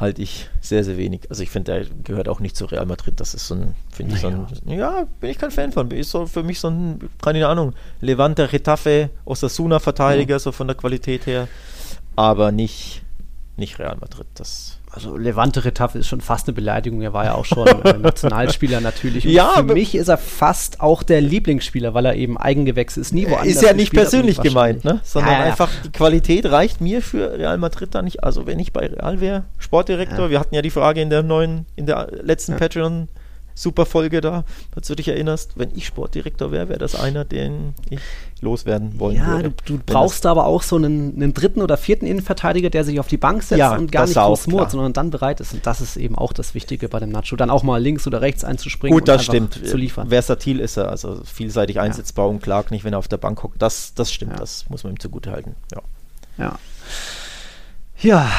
[0.00, 1.22] halte ich sehr, sehr wenig.
[1.28, 3.20] Also ich finde, der gehört auch nicht zu Real Madrid.
[3.20, 5.90] Das ist so ein, finde ich so ein, ja, bin ich kein Fan von.
[5.90, 11.26] Ist so für mich so ein, keine Ahnung, Levante, Retafe, Osasuna-Verteidiger, so von der Qualität
[11.26, 11.48] her.
[12.16, 13.02] Aber nicht,
[13.56, 14.26] nicht Real Madrid.
[14.34, 17.00] Das Also Levante Retafe ist schon fast eine Beleidigung.
[17.00, 19.24] Er war ja auch schon äh, Nationalspieler natürlich.
[19.24, 23.12] Und Ja, für mich ist er fast auch der Lieblingsspieler, weil er eben Eigengewächs ist.
[23.12, 25.00] Nie woanders ist ja nicht persönlich gemeint, ne?
[25.04, 28.24] Sondern Ja, ja, einfach die Qualität reicht mir für Real Madrid da nicht.
[28.24, 30.30] Also wenn ich bei Real wäre, Sportdirektor, Ja.
[30.30, 32.58] wir hatten ja die Frage in der neuen, in der letzten Ja.
[33.50, 37.74] Patreon Superfolge da, falls du dich erinnerst, wenn ich Sportdirektor wäre, wäre das einer, den
[37.90, 38.00] ich
[38.40, 39.50] loswerden wollen Ja, würde.
[39.50, 42.98] du, du Wenn brauchst aber auch so einen, einen dritten oder vierten Innenverteidiger, der sich
[43.00, 45.52] auf die Bank setzt Ja, und gar nicht groß murrt, sondern dann bereit ist.
[45.52, 47.36] Und das ist eben auch das Wichtige bei dem Nacho.
[47.36, 49.54] Dann auch mal links oder rechts einzuspringen Gut, das stimmt.
[49.66, 50.08] zu liefern.
[50.08, 53.60] Versatil ist er, also vielseitig einsetzbar und klagt nicht, wenn er auf der Bank hockt.
[53.60, 54.38] Das, das stimmt, Ja.
[54.38, 55.54] das muss man ihm zugute halten.
[55.74, 55.82] Ja.
[56.38, 56.58] Ja.
[58.02, 58.30] Ja,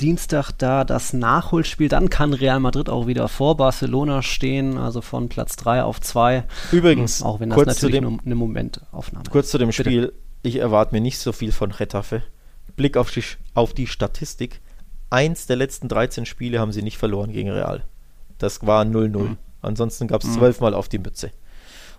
[0.00, 1.88] Dienstag da das Nachholspiel.
[1.88, 6.44] Dann kann Real Madrid auch wieder vor Barcelona stehen, also von Platz 3 auf 2.
[6.72, 9.82] Übrigens, Auch wenn das kurz zu natürlich dem- nur eine Momentaufnahme Kurz zu dem Bitte.
[9.84, 10.12] Spiel.
[10.42, 12.22] Ich erwarte mir nicht so viel von Retafe.
[12.76, 13.22] Blick auf die,
[13.54, 14.60] auf die Statistik.
[15.10, 17.84] Eins der letzten 13 Spiele haben sie nicht verloren gegen Real.
[18.38, 19.18] Das war 0-0.
[19.18, 19.36] Mhm.
[19.62, 21.30] Ansonsten gab es zwölfmal auf die Mütze.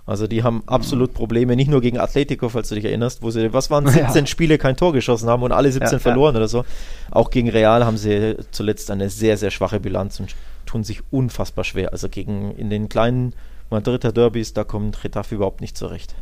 [0.08, 1.16] Also die haben absolut Mhm.
[1.16, 3.92] Probleme, nicht nur gegen Atletico, falls du dich erinnerst, wo sie, was waren, Ja.
[4.06, 6.00] 17 Spiele kein Tor geschossen haben und alle 17 Ja, ja.
[6.00, 6.64] verloren oder so.
[7.12, 10.36] Auch gegen Real haben sie zuletzt eine sehr, sehr schwache Bilanz und
[10.68, 11.92] tun sich unfassbar schwer.
[11.92, 13.34] Also gegen in den kleinen
[13.72, 16.14] Madrider Derbys, da kommt Retafe überhaupt nicht zurecht.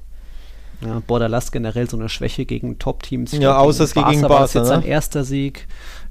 [0.82, 3.32] Ja, Bordalas generell so eine Schwäche gegen Top-Teams.
[3.34, 4.66] Ja, außer es gegen war das Barca, jetzt ne?
[4.66, 5.68] sein erster Sieg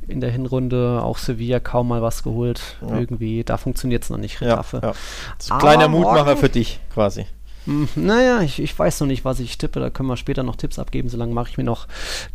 [0.09, 1.01] in der Hinrunde.
[1.03, 2.61] Auch Sevilla kaum mal was geholt.
[2.87, 2.99] Ja.
[2.99, 4.81] Irgendwie, da funktioniert es noch nicht, Ja, Retafe.
[4.83, 4.93] ja.
[5.39, 7.27] So Aber kleiner Mutmacher für dich quasi.
[7.67, 9.81] Hm, Naja, ich, ich weiß noch nicht, was ich tippe.
[9.81, 11.09] Da können wir später noch Tipps abgeben.
[11.09, 11.87] Solange mache ich mir noch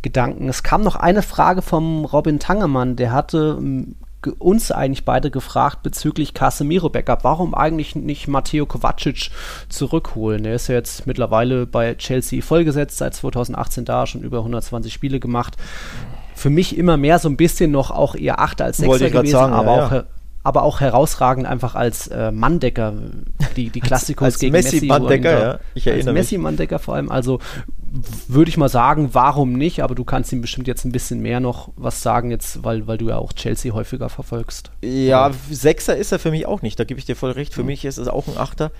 [0.02, 0.48] Gedanken.
[0.48, 2.96] Es kam noch eine Frage vom Robin Tangemann.
[2.96, 7.24] Der hatte hm, ge- uns eigentlich beide gefragt bezüglich Casemiro Backup.
[7.24, 9.30] Warum eigentlich nicht Matteo Kovacic
[9.68, 10.44] zurückholen?
[10.44, 15.20] Der ist ja jetzt mittlerweile bei Chelsea vollgesetzt, seit 2018 da, schon über 120 Spiele
[15.20, 15.56] gemacht.
[16.34, 19.12] Für mich immer mehr so ein bisschen noch auch eher Achter als Wollte Sechser ich
[19.12, 20.04] grad gewesen, sagen, aber ja, auch ja.
[20.42, 22.94] Aber auch herausragend einfach als äh, Manndecker,
[23.56, 24.86] die, die Klassikos als gegen Messi Messi.
[24.86, 25.60] er Manndecker, da- ja.
[25.74, 26.20] Ich erinnere als mich.
[26.22, 27.10] Messi Manndecker vor allem.
[27.10, 27.38] Also
[28.28, 29.82] würde ich mal sagen, warum nicht?
[29.82, 32.98] Aber du kannst ihm bestimmt jetzt ein bisschen mehr noch was sagen jetzt, weil, weil
[32.98, 34.70] du ja auch Chelsea häufiger verfolgst.
[34.82, 37.54] Ja, Sechser ist er für mich auch nicht, da gebe ich dir voll recht.
[37.54, 38.70] Für mich ist es auch ein Achter.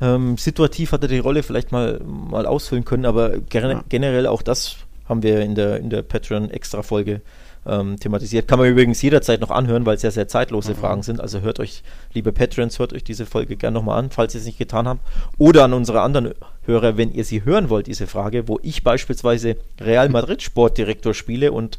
[0.00, 3.84] Ähm, situativ hat er die Rolle vielleicht mal, mal ausfüllen können, aber ger Ja.
[3.88, 4.76] generell auch das
[5.08, 7.22] haben wir in der, in der Patreon-Extra-Folge
[7.68, 8.48] ähm, thematisiert.
[8.48, 11.20] Kann man übrigens jederzeit noch anhören, weil es ja sehr zeitlose Fragen sind.
[11.20, 14.46] Also hört euch, liebe Patrons, hört euch diese Folge gerne nochmal an, falls ihr es
[14.46, 15.00] nicht getan habt.
[15.36, 19.56] Oder an unsere anderen Hörer, wenn ihr sie hören wollt, diese Frage, wo ich beispielsweise
[19.80, 21.78] Real Madrid Sportdirektor spiele und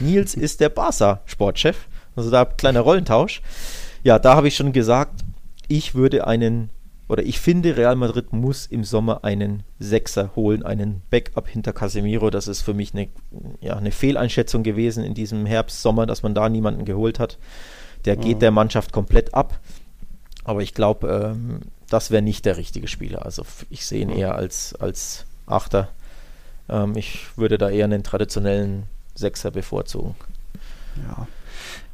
[0.00, 1.86] Nils ist der Barca Sportchef.
[2.16, 3.42] Also da kleiner Rollentausch.
[4.02, 5.24] Ja, da habe ich schon gesagt,
[5.68, 6.70] ich würde einen
[7.08, 12.28] oder ich finde, Real Madrid muss im Sommer einen Sechser holen, einen Backup hinter Casemiro.
[12.28, 13.08] Das ist für mich eine,
[13.60, 17.38] ja, eine Fehleinschätzung gewesen in diesem Herbst, Sommer, dass man da niemanden geholt hat.
[18.04, 19.58] Der geht der Mannschaft komplett ab.
[20.44, 23.24] Aber ich glaube, ähm, das wäre nicht der richtige Spieler.
[23.24, 25.88] Also ich sehe ihn eher als, als Achter.
[26.68, 28.84] Ähm, ich würde da eher einen traditionellen
[29.14, 30.14] Sechser bevorzugen.
[30.96, 31.26] Ja.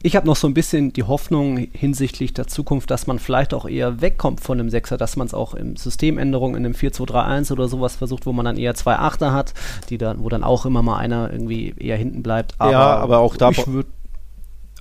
[0.06, 3.66] Ich habe noch so ein bisschen die Hoffnung hinsichtlich der Zukunft, dass man vielleicht auch
[3.66, 7.68] eher wegkommt von einem Sechser, dass man es auch im Systemänderung in einem 4-2-3-1 oder
[7.68, 9.54] sowas versucht, wo man dann eher zwei Achter hat,
[9.88, 12.52] die dann, wo dann auch immer mal einer irgendwie eher hinten bleibt.
[12.60, 13.86] Ja, aber auch da würd,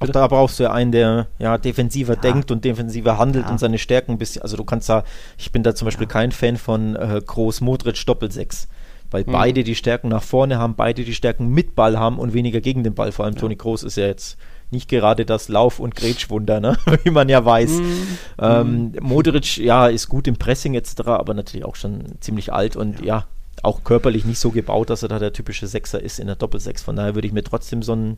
[0.02, 2.20] Auch da brauchst du ja einen, der ja defensiver Ja.
[2.20, 3.52] denkt und defensiver handelt Ja.
[3.52, 4.42] und seine Stärken ein bisschen.
[4.42, 5.06] Also du kannst da,
[5.38, 8.68] ich bin da zum Beispiel kein Fan von äh, Groß Modric Doppelsechs,
[9.10, 9.32] weil Mhm.
[9.32, 12.84] beide die Stärken nach vorne haben, beide die Stärken mit Ball haben und weniger gegen
[12.84, 13.14] den Ball.
[13.14, 14.38] Vor allem Toni Groß ist ja jetzt
[14.74, 16.78] nicht gerade das Lauf- und Grätschwunder, ne?
[17.04, 17.72] wie man ja weiß.
[17.72, 18.08] Mhm.
[18.40, 23.04] Ähm, Modric, ja, ist gut im Pressing etc., aber natürlich auch schon ziemlich alt und
[23.06, 23.26] ja.
[23.62, 26.82] auch körperlich nicht so gebaut, dass er da der typische Sechser ist in der Doppelsechs.
[26.82, 28.18] Von daher würde ich mir trotzdem so einen,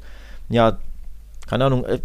[0.50, 0.80] ja,
[1.48, 2.00] keine Ahnung, äh,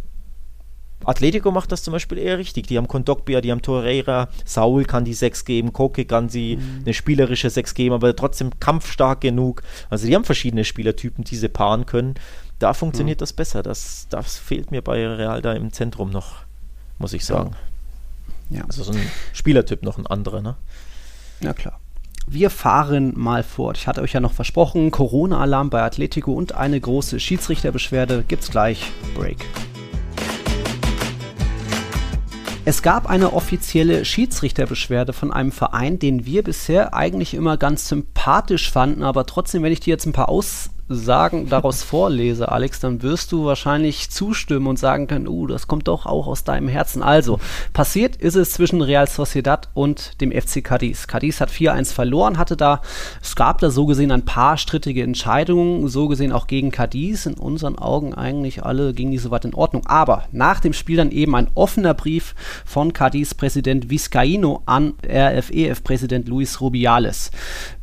[1.05, 2.67] Atletico macht das zum Beispiel eher richtig.
[2.67, 6.83] Die haben Kondogbia, die haben Torreira, Saul kann die 6 geben, Koke kann sie mhm.
[6.85, 9.63] eine spielerische 6 geben, aber trotzdem kampfstark genug.
[9.89, 12.15] Also die haben verschiedene Spielertypen, die sie paaren können.
[12.61, 13.21] Da funktioniert mhm.
[13.21, 13.63] das besser.
[13.65, 16.37] Das, das fehlt mir bei Real da im Zentrum noch,
[16.99, 17.57] muss ich sagen.
[18.51, 18.65] Ja.
[18.67, 19.01] Also so ein
[19.33, 20.57] Spielertyp noch ein anderer, ne?
[21.41, 21.81] Ja, klar.
[22.27, 23.79] Wir fahren mal fort.
[23.79, 28.25] Ich hatte euch ja noch versprochen, Corona-Alarm bei Atletico und eine große Schiedsrichterbeschwerde.
[28.29, 28.93] Gibt's gleich.
[29.15, 29.39] Break.
[32.67, 38.71] Es gab eine offizielle Schiedsrichterbeschwerde von einem Verein, den wir bisher eigentlich immer ganz sympathisch
[38.71, 43.03] fanden, aber trotzdem, wenn ich dir jetzt ein paar Aus sagen, daraus vorlese, Alex, dann
[43.03, 47.03] wirst du wahrscheinlich zustimmen und sagen können, uh, das kommt doch auch aus deinem Herzen.
[47.03, 47.39] Also,
[47.73, 51.07] passiert ist es zwischen Real Sociedad und dem FC Cadiz.
[51.07, 52.83] Cadiz hat 4-1 verloren, hatte da,
[53.23, 57.27] es gab da so gesehen ein paar strittige Entscheidungen, so gesehen auch gegen Cadiz.
[57.27, 59.87] In unseren Augen eigentlich alle ging die soweit in Ordnung.
[59.87, 62.35] Aber nach dem Spiel dann eben ein offener Brief
[62.65, 67.31] von Cadiz-Präsident Vizcaíno an RFEF-Präsident Luis Rubiales.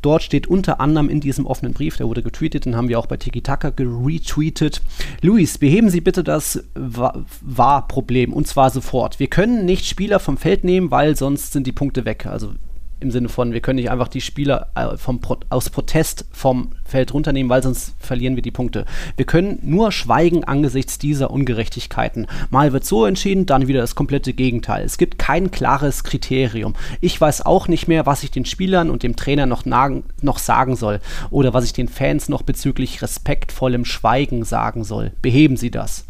[0.01, 3.05] Dort steht unter anderem in diesem offenen Brief, der wurde getweetet, den haben wir auch
[3.05, 4.81] bei Tiki Taka geretweetet.
[5.21, 9.19] Luis, beheben Sie bitte das War-Problem und zwar sofort.
[9.19, 12.25] Wir können nicht Spieler vom Feld nehmen, weil sonst sind die Punkte weg.
[12.25, 12.53] Also
[12.99, 16.71] im Sinne von, wir können nicht einfach die Spieler äh, vom Pro aus Protest vom
[16.83, 18.85] Feld runternehmen, weil sonst verlieren wir die Punkte.
[19.15, 22.27] Wir können nur schweigen angesichts dieser Ungerechtigkeiten.
[22.49, 24.83] Mal wird so entschieden, dann wieder das komplette Gegenteil.
[24.83, 26.75] Es gibt kein klares Kriterium.
[27.01, 30.75] Ich weiß auch nicht mehr, was ich den Spielern und dem Trainer noch, noch sagen
[30.75, 35.11] soll oder was ich den Fans noch bezüglich respektvollem Schweigen sagen soll.
[35.21, 36.05] Beheben Sie das.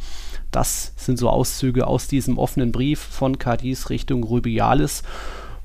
[0.52, 5.04] Das sind so Auszüge aus diesem offenen Brief von Cadiz Richtung Rubiales.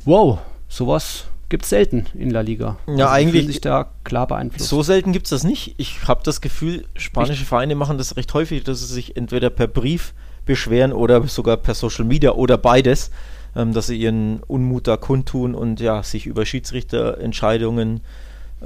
[0.05, 0.41] Wow,
[0.73, 2.79] sowas gibt es selten in La Liga.
[2.87, 3.47] Ja, also eigentlich.
[3.47, 4.69] sich da klar beeinflusst.
[4.69, 5.75] So selten gibt es das nicht.
[5.77, 9.67] Ich habe das Gefühl, spanische Vereine machen das recht häufig, dass sie sich entweder per
[9.67, 10.15] Brief
[10.47, 13.11] beschweren oder sogar per Social Media oder beides,
[13.55, 18.01] ähm, dass sie ihren Unmut da kundtun und ja, sich über Schiedsrichterentscheidungen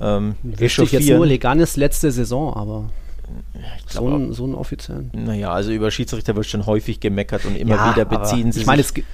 [0.00, 2.90] ähm, ich jetzt nur Leganes letzte Saison, aber
[3.88, 5.10] so, einen, so einen offiziellen.
[5.12, 8.66] Naja, also über Schiedsrichter wird schon häufig gemeckert und immer ja, wieder beziehen sie ich
[8.66, 9.04] meine, sich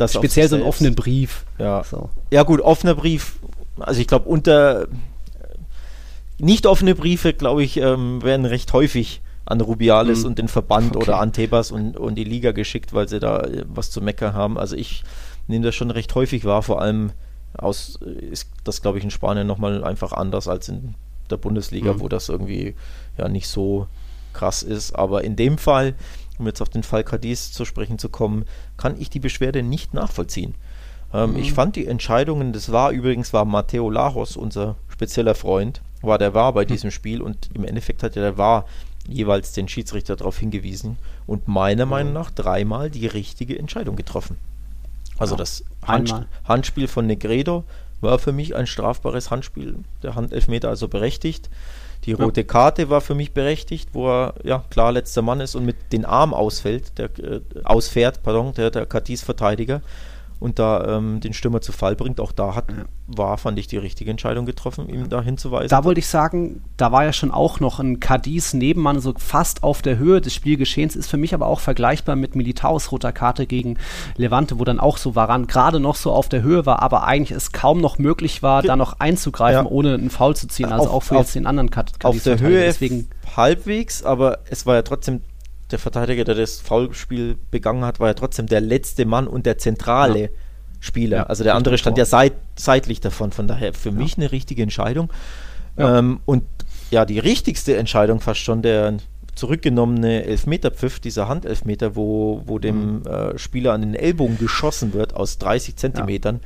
[0.00, 1.44] das Speziell so einen offenen Brief.
[1.58, 2.10] Ja, so.
[2.30, 3.36] ja gut, offener Brief.
[3.78, 4.86] Also ich glaube, unter
[6.38, 10.26] nicht offene Briefe, glaube ich, ähm, werden recht häufig an Rubiales mhm.
[10.26, 11.04] und den Verband okay.
[11.04, 14.32] oder an Tebas und, und die Liga geschickt, weil sie da äh, was zu meckern
[14.32, 14.58] haben.
[14.58, 15.02] Also ich
[15.48, 17.12] nehme das schon recht häufig wahr, vor allem
[17.58, 17.98] aus,
[18.30, 20.94] ist das, glaube ich, in Spanien nochmal einfach anders als in
[21.30, 22.00] der Bundesliga, mhm.
[22.00, 22.74] wo das irgendwie
[23.18, 23.86] ja nicht so
[24.32, 24.92] krass ist.
[24.92, 25.94] Aber in dem Fall
[26.40, 28.44] um jetzt auf den Fall Cadiz zu sprechen zu kommen,
[28.76, 30.54] kann ich die Beschwerde nicht nachvollziehen.
[31.12, 31.38] Ähm, mhm.
[31.38, 36.34] Ich fand die Entscheidungen, das war übrigens, war Matteo Lajos, unser spezieller Freund, war der
[36.34, 36.68] war bei mhm.
[36.68, 38.64] diesem Spiel und im Endeffekt hat der war
[39.08, 41.90] jeweils den Schiedsrichter darauf hingewiesen und meiner mhm.
[41.90, 44.36] Meinung nach dreimal die richtige Entscheidung getroffen.
[45.18, 47.64] Also ja, das Hand, Handspiel von Negredo
[48.00, 51.50] war für mich ein strafbares Handspiel, der Handelfmeter also berechtigt.
[52.04, 52.46] Die rote ja.
[52.46, 56.04] Karte war für mich berechtigt, wo er ja klar letzter Mann ist und mit den
[56.04, 59.82] Arm ausfällt, der äh, ausfährt, pardon, der, der Katis-Verteidiger
[60.40, 62.18] und da ähm, den Stürmer zu Fall bringt.
[62.18, 62.84] Auch da hat, ja.
[63.06, 65.68] war, fand ich, die richtige Entscheidung getroffen, ihm da hinzuweisen.
[65.68, 69.62] Da wollte ich sagen, da war ja schon auch noch ein Cadiz Nebenmann, so fast
[69.62, 73.46] auf der Höhe des Spielgeschehens, ist für mich aber auch vergleichbar mit Militaus roter Karte
[73.46, 73.76] gegen
[74.16, 77.36] Levante, wo dann auch so Varan gerade noch so auf der Höhe war, aber eigentlich
[77.36, 79.70] es kaum noch möglich war, Ge da noch einzugreifen, ja.
[79.70, 80.72] ohne einen Foul zu ziehen.
[80.72, 81.94] Also auf, auch für auf, jetzt den anderen Cadiz.
[82.02, 85.20] Auf der Höhe deswegen halbwegs, aber es war ja trotzdem
[85.70, 89.58] der Verteidiger, der das Foulspiel begangen hat, war ja trotzdem der letzte Mann und der
[89.58, 90.28] zentrale ja.
[90.80, 91.16] Spieler.
[91.18, 93.32] Ja, also der andere stand ja seit, seitlich davon.
[93.32, 93.94] Von daher für ja.
[93.94, 95.12] mich eine richtige Entscheidung.
[95.76, 96.44] Ähm, und
[96.90, 98.96] ja, die richtigste Entscheidung fast schon der
[99.34, 103.06] zurückgenommene Elfmeterpfiff, dieser Handelfmeter, wo, wo dem mhm.
[103.06, 106.40] äh, Spieler an den Ellbogen geschossen wird aus 30 Zentimetern.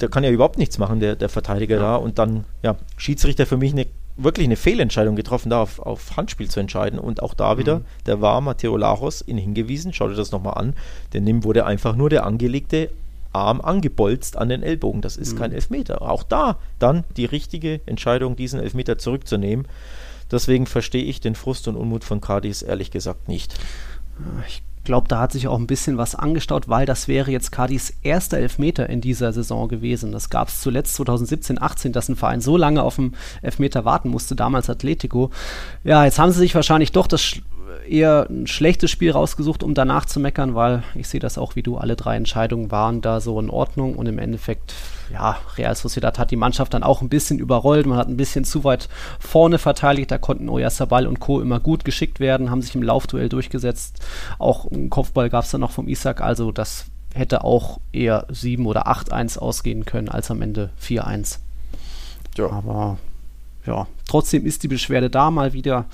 [0.00, 1.96] Der kann ja überhaupt nichts machen, der, der Verteidiger da.
[1.96, 3.86] Und dann, ja, Schiedsrichter für mich eine
[4.22, 6.98] wirklich eine Fehlentscheidung getroffen, da auf, auf Handspiel zu entscheiden.
[6.98, 7.84] Und auch da wieder, mhm.
[8.06, 10.74] der war Matteo Lajos ihn hingewiesen, schaut euch das nochmal an.
[11.12, 12.90] Denn dem wurde einfach nur der angelegte
[13.32, 15.02] Arm angebolzt an den Ellbogen.
[15.02, 15.38] Das ist mhm.
[15.38, 16.02] kein Elfmeter.
[16.02, 19.66] Auch da dann die richtige Entscheidung, diesen Elfmeter zurückzunehmen.
[20.30, 23.54] Deswegen verstehe ich den Frust und Unmut von Cardis ehrlich gesagt nicht.
[24.46, 27.94] Ich glaube, da hat sich auch ein bisschen was angestaut, weil das wäre jetzt Cardis
[28.02, 30.10] erster Elfmeter in dieser Saison gewesen.
[30.10, 34.08] Das gab es zuletzt 2017, 18, dass ein Verein so lange auf den Elfmeter warten
[34.08, 35.30] musste, damals Atletico.
[35.84, 37.36] Ja, jetzt haben sie sich wahrscheinlich doch das
[37.88, 41.62] eher ein schlechtes Spiel rausgesucht, um danach zu meckern, weil ich sehe das auch wie
[41.62, 44.74] du, alle drei Entscheidungen waren da so in Ordnung und im Endeffekt,
[45.12, 48.44] ja, Real Sociedad hat die Mannschaft dann auch ein bisschen überrollt, man hat ein bisschen
[48.44, 48.88] zu weit
[49.18, 51.40] vorne verteidigt, da konnten Oyarzabal und Co.
[51.40, 54.00] immer gut geschickt werden, haben sich im Laufduell durchgesetzt,
[54.38, 58.66] auch einen Kopfball gab es dann noch vom Isaac, also das hätte auch eher 7
[58.66, 61.38] oder 8-1 ausgehen können, als am Ende 4-1.
[62.36, 62.50] Ja.
[62.50, 62.98] Aber
[63.66, 65.86] ja, trotzdem ist die Beschwerde da mal wieder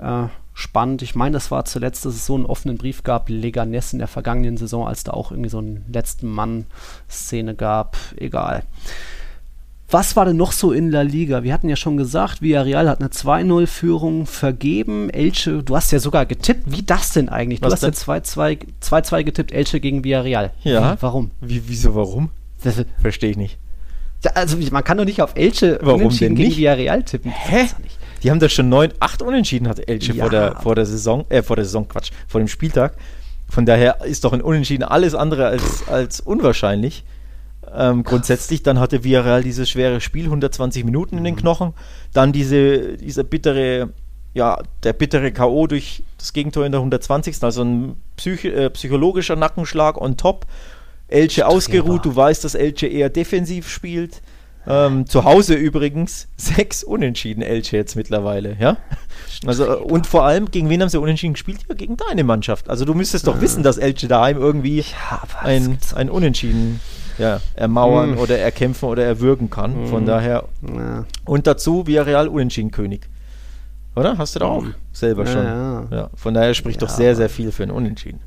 [0.00, 0.26] äh,
[0.60, 1.02] spannend.
[1.02, 4.08] Ich meine, das war zuletzt, dass es so einen offenen Brief gab, Leganes in der
[4.08, 7.96] vergangenen Saison, als da auch irgendwie so eine letzten Mann-Szene gab.
[8.16, 8.62] Egal.
[9.92, 11.42] Was war denn noch so in La Liga?
[11.42, 15.10] Wir hatten ja schon gesagt, Villarreal hat eine 2-0-Führung vergeben.
[15.10, 16.70] Elche, du hast ja sogar getippt.
[16.70, 17.60] Wie das denn eigentlich?
[17.60, 17.92] Du Was hast denn?
[17.92, 20.52] ja 2-2 getippt, Elche gegen Villarreal.
[20.62, 20.96] Ja.
[21.00, 21.32] Warum?
[21.40, 22.30] Wie, wieso, warum?
[23.00, 23.58] Verstehe ich nicht.
[24.34, 27.32] Also man kann doch nicht auf Elche Warum gegen Villarreal tippen.
[27.32, 27.66] Hä?
[28.22, 30.22] Die haben doch schon neun, acht Unentschieden hatte Elche ja.
[30.22, 32.96] vor, der, vor der Saison, äh, vor der Saison, Quatsch, vor dem Spieltag.
[33.48, 37.04] Von daher ist doch ein Unentschieden alles andere als, als unwahrscheinlich.
[37.74, 41.40] Ähm, grundsätzlich, dann hatte Villarreal dieses schwere Spiel, 120 Minuten in den mhm.
[41.40, 41.74] Knochen.
[42.12, 43.90] Dann diese, dieser bittere,
[44.34, 45.66] ja, der bittere K.O.
[45.66, 47.42] durch das Gegentor in der 120.
[47.42, 50.46] Also ein Psych äh, psychologischer Nackenschlag on top.
[51.08, 52.04] Elche ausgeruht.
[52.04, 54.22] Du weißt, dass Elche eher defensiv spielt.
[54.66, 58.76] Ähm, zu Hause übrigens sechs Unentschieden Elche jetzt mittlerweile, ja.
[59.46, 61.60] Also und vor allem gegen wen haben sie unentschieden gespielt?
[61.68, 62.68] Ja, gegen deine Mannschaft.
[62.68, 66.80] Also du müsstest doch wissen, dass Elche daheim irgendwie ja, ein, ein Unentschieden
[67.16, 68.18] ja, ermauern mhm.
[68.18, 69.82] oder erkämpfen oder erwürgen kann.
[69.82, 69.86] Mhm.
[69.86, 71.04] Von daher ja.
[71.24, 73.08] und dazu Villarreal Unentschieden König.
[73.96, 74.18] Oder?
[74.18, 74.74] Hast du da auch mhm.
[74.92, 75.44] selber schon.
[75.44, 78.20] Ja, Von daher spricht doch sehr, sehr viel für ein Unentschieden.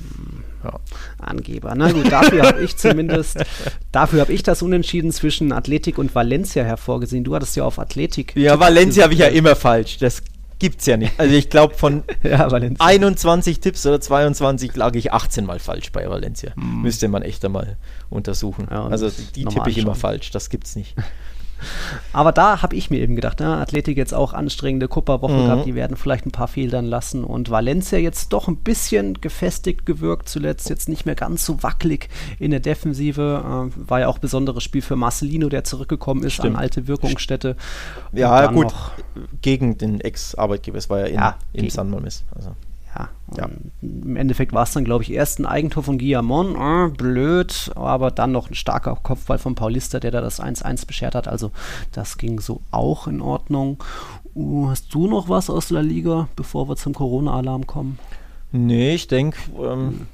[0.00, 0.44] Mhm.
[0.64, 0.80] Ja.
[1.18, 1.74] Angeber.
[1.76, 3.38] Na gut, dafür habe ich zumindest,
[3.92, 7.24] dafür habe ich das Unentschieden zwischen Athletik und Valencia hervorgesehen.
[7.24, 8.34] Du hattest ja auf Athletik.
[8.36, 9.98] Ja, Valencia habe ich ja immer falsch.
[9.98, 10.22] Das
[10.58, 11.18] gibt's ja nicht.
[11.18, 16.08] Also ich glaube von ja, 21 Tipps oder 22 lag ich 18 mal falsch bei
[16.08, 16.54] Valencia.
[16.54, 16.82] Hm.
[16.82, 17.76] Müsste man echt einmal
[18.10, 18.68] untersuchen.
[18.70, 20.30] Ja, also die tippe ich immer falsch.
[20.30, 20.94] Das gibt's nicht.
[22.12, 25.44] Aber da habe ich mir eben gedacht, ne, Athletik jetzt auch anstrengende Kupperwoche mhm.
[25.44, 29.86] gehabt, die werden vielleicht ein paar Fehlern lassen und Valencia jetzt doch ein bisschen gefestigt
[29.86, 34.16] gewirkt zuletzt, jetzt nicht mehr ganz so wackelig in der Defensive, äh, war ja auch
[34.16, 36.56] ein besonderes Spiel für Marcelino, der zurückgekommen ist Stimmt.
[36.56, 37.56] an alte Wirkungsstätte.
[38.12, 38.72] Ja, gut,
[39.42, 42.24] gegen den Ex-Arbeitgeber, es war ja in, ja, in San Mames.
[42.34, 42.54] Also.
[42.96, 43.48] Ja, ja.
[43.82, 46.54] Im Endeffekt war es dann, glaube ich, erst ein Eigentor von Guillamon.
[46.56, 51.14] Äh, blöd, aber dann noch ein starker Kopfball von Paulista, der da das 1-1 beschert
[51.14, 51.28] hat.
[51.28, 51.50] Also
[51.92, 53.82] das ging so auch in Ordnung.
[54.34, 57.98] Uh, hast du noch was aus der Liga, bevor wir zum Corona-Alarm kommen?
[58.52, 60.06] Nee, ich denke, ähm,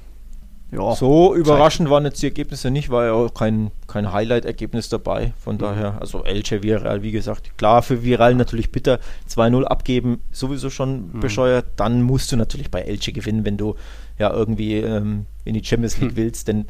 [0.73, 5.33] ja, so überraschend waren jetzt die Ergebnisse nicht, war ja auch kein, kein Highlight-Ergebnis dabei.
[5.37, 5.59] Von mhm.
[5.59, 8.99] daher, also Elche, Viral, wie gesagt, klar, für Viral natürlich bitter.
[9.29, 11.19] 2-0 abgeben, sowieso schon mhm.
[11.19, 11.65] bescheuert.
[11.75, 13.75] Dann musst du natürlich bei Elche gewinnen, wenn du
[14.17, 16.17] ja irgendwie ähm, in die Champions League mhm.
[16.17, 16.65] willst, denn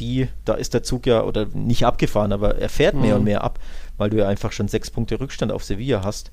[0.00, 3.26] die, da ist der Zug ja, oder nicht abgefahren, aber er fährt mehr und mhm.
[3.26, 3.58] mehr ab,
[3.96, 6.30] weil du ja einfach schon sechs Punkte Rückstand auf Sevilla hast.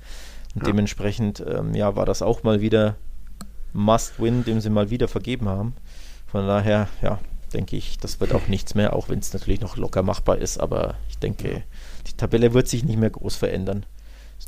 [0.54, 0.68] Und ja.
[0.68, 2.96] dementsprechend, ähm, ja, war das auch mal wieder
[3.74, 5.74] Must-Win, den sie mal wieder vergeben haben.
[6.28, 7.20] Von daher, ja,
[7.54, 10.60] denke ich, das wird auch nichts mehr, auch wenn es natürlich noch locker machbar ist.
[10.60, 11.64] Aber ich denke,
[12.08, 13.86] die Tabelle wird sich nicht mehr groß verändern.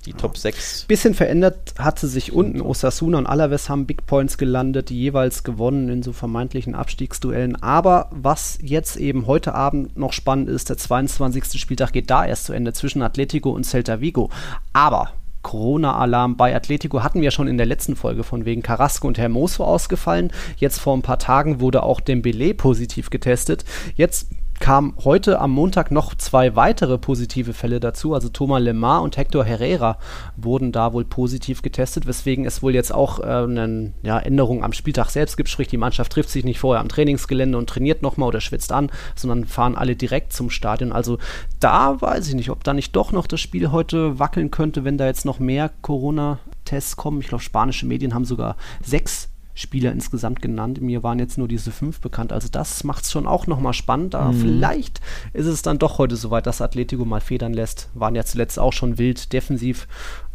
[0.06, 0.42] Die Top ja.
[0.42, 0.86] 6.
[0.86, 2.62] Bisschen verändert hat sie sich unten.
[2.62, 7.62] Osasuna und Alaves haben Big Points gelandet, die jeweils gewonnen in so vermeintlichen Abstiegsduellen.
[7.62, 11.60] Aber was jetzt eben heute Abend noch spannend ist, der 22.
[11.60, 14.30] Spieltag geht da erst zu Ende zwischen Atletico und Celta Vigo.
[14.72, 15.12] Aber
[15.48, 19.64] Corona-Alarm bei Atletico hatten wir schon in der letzten Folge von wegen Carrasco und Hermoso
[19.64, 20.34] ausgefallen.
[20.58, 23.64] Jetzt vor ein paar Tagen wurde auch Dembele positiv getestet.
[23.96, 24.28] Jetzt
[24.60, 28.14] kamen heute am Montag noch zwei weitere positive Fälle dazu.
[28.14, 29.98] Also Thomas Lemar und Hector Herrera
[30.36, 34.74] wurden da wohl positiv getestet, weswegen es wohl jetzt auch äh, eine ja, Änderung am
[34.74, 35.50] Spieltag selbst gibt.
[35.50, 38.92] Sprich, die Mannschaft trifft sich nicht vorher am Trainingsgelände und trainiert nochmal oder schwitzt an,
[39.16, 40.92] sondern fahren alle direkt zum Stadion.
[40.92, 41.18] Also
[41.60, 44.98] da weiß ich nicht, ob da nicht doch noch das Spiel heute wackeln könnte, wenn
[44.98, 47.22] da jetzt noch mehr Corona-Tests kommen.
[47.22, 50.82] Ich glaube, spanische Medien haben sogar sechs Spieler insgesamt genannt.
[50.82, 52.32] Mir waren jetzt nur diese fünf bekannt.
[52.32, 54.14] Also das macht es schon auch nochmal spannend.
[54.14, 54.40] Aber mhm.
[54.40, 55.02] vielleicht
[55.34, 57.90] ist es dann doch heute soweit, dass Atletico mal federn lässt.
[57.96, 59.88] Waren ja zuletzt auch schon wild defensiv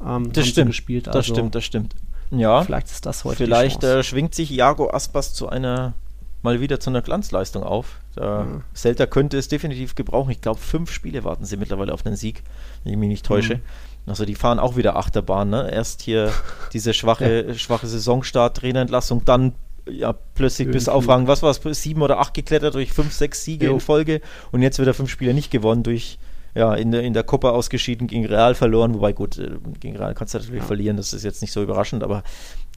[0.05, 1.07] ähm, das stimmt, gespielt.
[1.07, 1.95] Also das stimmt, das stimmt.
[2.33, 5.95] Ja, vielleicht ist das heute Vielleicht äh, schwingt sich Iago Aspas zu einer
[6.43, 8.01] mal wieder zu einer Glanzleistung auf.
[8.17, 8.63] Da mhm.
[8.75, 10.31] Celta könnte es definitiv gebrauchen.
[10.31, 12.43] Ich glaube, fünf Spiele warten sie mittlerweile auf den Sieg,
[12.83, 13.57] wenn ich mich nicht täusche.
[13.57, 13.63] Mhm.
[14.07, 15.71] Also die fahren auch wieder Achterbahn, ne?
[15.71, 16.33] Erst hier
[16.73, 17.55] diese schwache, ja.
[17.55, 19.55] schwache Saisonstart, Trainerentlassung, dann
[19.89, 20.79] ja plötzlich Irgendwie.
[20.79, 23.75] bis auf Rang, was war es, sieben oder acht geklettert durch fünf, sechs Siege jo.
[23.75, 24.21] in Folge
[24.53, 26.19] und jetzt wieder fünf Spiele nicht gewonnen durch
[26.55, 30.15] ja, in der, in der Copa ausgeschieden, gegen Real verloren, wobei gut, äh, gegen Real
[30.15, 30.67] kannst du natürlich ja.
[30.67, 32.23] verlieren, das ist jetzt nicht so überraschend, aber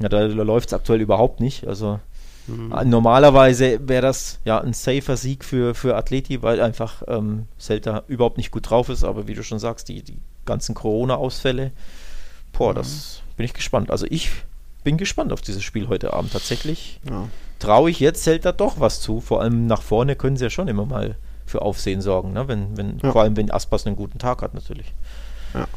[0.01, 1.67] ja, da, da läuft es aktuell überhaupt nicht.
[1.67, 1.99] Also
[2.47, 2.71] mhm.
[2.71, 8.03] Äh, normalerweise wäre das ja ein safer Sieg für, für Atleti, weil einfach ähm, Celta
[8.07, 11.71] überhaupt nicht gut drauf ist, aber wie du schon sagst, die, die ganzen Corona-Ausfälle,
[12.53, 12.75] boah, mhm.
[12.75, 13.91] das bin ich gespannt.
[13.91, 14.31] Also ich
[14.83, 16.99] bin gespannt auf dieses Spiel heute Abend tatsächlich.
[17.09, 17.27] Ja.
[17.59, 20.67] Traue ich jetzt Celta doch was zu, vor allem nach vorne können sie ja schon
[20.67, 21.15] immer mal
[21.45, 22.47] für Aufsehen sorgen, ne?
[22.47, 23.11] wenn, wenn, ja.
[23.11, 24.93] vor allem wenn Aspas einen guten Tag hat natürlich.
[25.53, 25.67] Ja.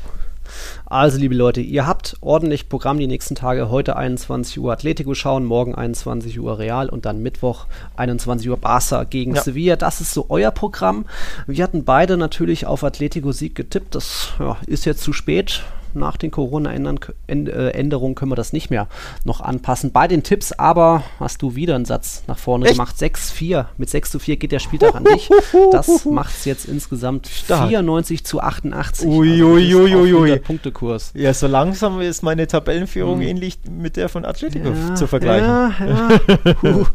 [0.86, 3.70] Also, liebe Leute, ihr habt ordentlich Programm die nächsten Tage.
[3.70, 9.04] Heute 21 Uhr Atletico schauen, morgen 21 Uhr Real und dann Mittwoch 21 Uhr Barca
[9.04, 9.42] gegen ja.
[9.42, 9.76] Sevilla.
[9.76, 11.06] Das ist so euer Programm.
[11.46, 13.94] Wir hatten beide natürlich auf Atletico-Sieg getippt.
[13.94, 15.62] Das ja, ist jetzt zu spät
[15.98, 18.88] nach den Corona-Änderungen können wir das nicht mehr
[19.24, 19.92] noch anpassen.
[19.92, 22.74] Bei den Tipps aber hast du wieder einen Satz nach vorne Echt?
[22.74, 22.96] gemacht.
[22.96, 23.66] 6-4.
[23.76, 25.28] Mit 6 zu 4 geht der Spieltag an dich.
[25.72, 27.68] Das macht es jetzt insgesamt Stark.
[27.68, 29.06] 94 zu 88.
[29.06, 30.32] Uiuiuiui.
[30.32, 31.12] Also Punktekurs.
[31.14, 33.26] Ja, so langsam ist meine Tabellenführung hm.
[33.26, 35.46] ähnlich mit der von Atletico ja, zu vergleichen.
[35.46, 36.20] Ja, ja.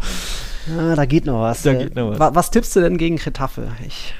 [0.77, 1.63] ja, da geht noch was.
[1.63, 2.35] Da geht noch was.
[2.35, 3.67] was tippst du denn gegen Retafe?
[3.85, 4.13] Ich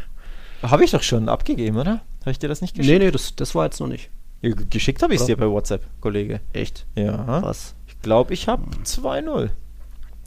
[0.64, 2.02] habe ich doch schon abgegeben, oder?
[2.22, 3.00] Habe ich dir das nicht geschickt?
[3.00, 4.10] Nee, nee, das, das war jetzt noch nicht.
[4.70, 6.42] Geschickt habe ich es dir bei WhatsApp, Kollege.
[6.52, 6.86] Echt?
[6.96, 7.42] Ja.
[7.42, 7.76] Was?
[7.88, 9.50] Ich glaube, ich habe 2-0.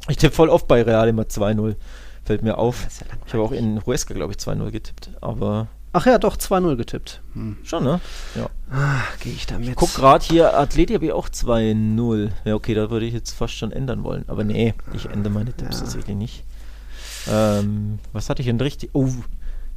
[0.09, 1.77] Ich tippe voll oft bei Real immer 2-0.
[2.25, 2.83] Fällt mir auf.
[2.83, 5.11] Ja ich habe auch in Huesca, glaube ich, 2-0 getippt.
[5.21, 5.69] Aber.
[5.93, 7.21] Ach ja, doch, 2-0 getippt.
[7.35, 7.59] Hm.
[7.63, 8.01] Schon, ne?
[8.35, 8.49] Ja.
[8.71, 9.69] Ah, Gehe ich damit.
[9.69, 12.31] Ich guck gerade hier, Athleti habe ich auch 2-0.
[12.45, 14.25] Ja, okay, da würde ich jetzt fast schon ändern wollen.
[14.29, 15.85] Aber nee, ich ändere meine Tipps ja.
[15.85, 16.45] tatsächlich nicht.
[17.31, 18.91] Ähm, was hatte ich denn richtig?
[18.93, 19.09] Oh,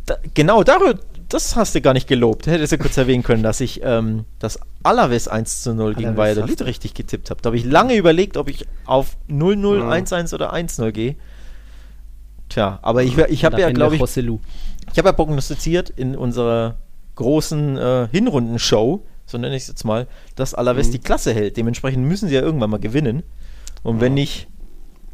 [0.06, 1.00] da, genau, darüber,
[1.30, 2.48] das hast du gar nicht gelobt.
[2.48, 6.64] Hättest du kurz erwähnen können, dass ich ähm, das Alaves 1 zu 0 gegen Valladolid
[6.64, 7.42] richtig getippt habe.
[7.42, 9.90] Da habe ich lange überlegt, ob ich auf 0-0, ja.
[9.90, 11.16] 1-1 oder 1-0 gehe.
[12.50, 16.78] Tja, aber ich, ich habe ja, glaube ich, ich habe ja prognostiziert in unserer
[17.14, 20.92] großen äh, Hinrundenshow, so nenne ich es jetzt mal, dass Alaves mhm.
[20.94, 21.58] die Klasse hält.
[21.58, 23.22] Dementsprechend müssen sie ja irgendwann mal gewinnen.
[23.84, 24.02] Und ja.
[24.02, 24.48] wenn nicht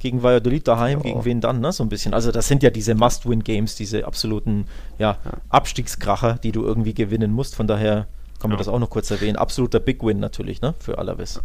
[0.06, 1.02] gegen Valladolid daheim, oh.
[1.02, 1.72] gegen wen dann, ne?
[1.72, 2.14] So ein bisschen.
[2.14, 4.68] Also das sind ja diese Must-Win-Games, diese absoluten
[5.00, 5.18] ja.
[5.50, 7.56] Abstiegskracher, die du irgendwie gewinnen musst.
[7.56, 8.06] Von daher
[8.40, 9.36] kann man das auch noch kurz erwähnen.
[9.36, 10.76] Absoluter Big-Win natürlich, ne?
[10.78, 11.42] Für Alaves.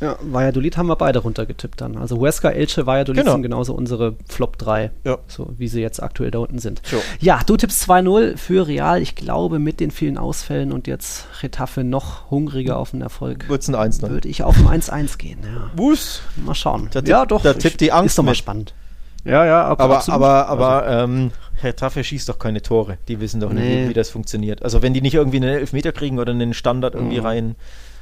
[0.00, 1.96] Ja, Valladolid haben wir beide runtergetippt dann.
[1.96, 3.32] Also Huesca, Elche, Valladolid genau.
[3.32, 5.18] sind genauso unsere Flop 3, ja.
[5.26, 6.82] so wie sie jetzt aktuell da unten sind.
[6.90, 6.98] Jo.
[7.20, 9.00] Ja, du tippst 2-0 für Real.
[9.00, 13.48] Ich glaube, mit den vielen Ausfällen und jetzt Retafe noch hungriger auf den Erfolg.
[13.48, 14.10] Wird es ein 1 dann?
[14.10, 15.70] Würde ich auf ein 1-1 gehen, ja.
[15.74, 16.20] Bus?
[16.36, 16.88] Mal schauen.
[16.92, 17.42] Da ja, doch.
[17.42, 18.74] Da tippt die Angst Ist doch mal spannend.
[19.24, 21.04] Ja, ja, aber, aber, aber, aber also.
[21.04, 21.30] ähm,
[21.62, 22.98] Retafe schießt doch keine Tore.
[23.08, 23.80] Die wissen doch nee.
[23.80, 24.62] nicht, wie, das funktioniert.
[24.62, 27.26] Also wenn die nicht irgendwie einen Elfmeter kriegen oder einen Standard irgendwie mhm.
[27.26, 27.56] rein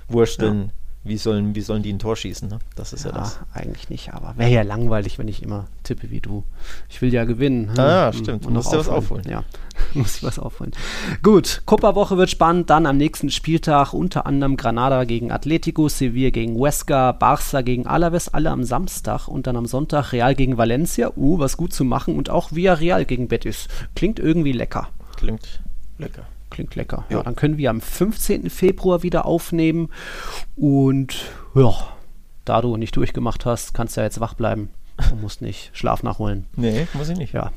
[0.08, 0.64] wursteln.
[0.66, 2.48] Ja wie sollen, wie sollen die ein Tor schießen?
[2.48, 2.58] Ne?
[2.76, 3.38] Das ist ja, ja das.
[3.52, 6.44] Eigentlich nicht, aber wäre ja langweilig, wenn ich immer tippe wie du.
[6.88, 7.68] Ich will ja gewinnen.
[7.68, 7.78] Hm?
[7.78, 8.46] Ah, ja, stimmt.
[8.46, 9.24] Du musst dir was aufholen.
[9.28, 9.44] Ja,
[9.94, 10.72] muss ich was aufholen.
[11.22, 12.70] Gut, Copa-Woche wird spannend.
[12.70, 18.32] Dann am nächsten Spieltag unter anderem Granada gegen Atletico, Sevilla gegen Huesca, Barça gegen Alaves,
[18.32, 21.12] alle am Samstag und dann am Sonntag Real gegen Valencia.
[21.16, 23.68] Uh, was gut zu machen und auch Villarreal gegen Betis.
[23.94, 24.88] Klingt irgendwie lecker.
[25.16, 25.60] Klingt
[25.98, 26.24] lecker.
[26.54, 27.04] Klingt lecker.
[27.10, 27.20] Ja.
[27.20, 28.48] dann können wir am 15.
[28.48, 29.88] Februar wieder aufnehmen.
[30.54, 31.16] Und
[31.56, 31.74] ja,
[32.44, 34.70] da du nicht durchgemacht hast, kannst du ja jetzt wach bleiben.
[35.10, 36.46] Du musst nicht Schlaf nachholen.
[36.54, 37.32] Nee, muss ich nicht.
[37.32, 37.50] Ja.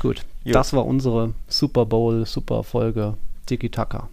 [0.00, 0.26] Gut.
[0.44, 0.52] Jo.
[0.52, 3.14] Das war unsere Super Bowl, Super Folge
[3.46, 4.10] Tiki Taka.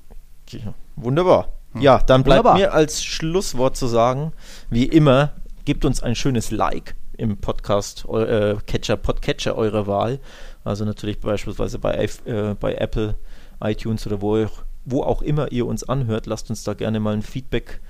[0.47, 1.49] Ja, wunderbar.
[1.73, 1.81] Hm.
[1.81, 2.57] Ja, dann bleibt wunderbar.
[2.57, 4.31] mir als Schlusswort zu sagen,
[4.69, 5.33] wie immer,
[5.65, 10.21] gebt uns ein schönes Like im Podcast äh, Catcher, Podcatcher eurer Wahl.
[10.63, 13.15] Also natürlich beispielsweise bei, äh, bei Apple
[13.63, 14.45] iTunes oder wo,
[14.85, 17.81] wo auch immer ihr uns anhört, lasst uns da gerne mal ein Feedback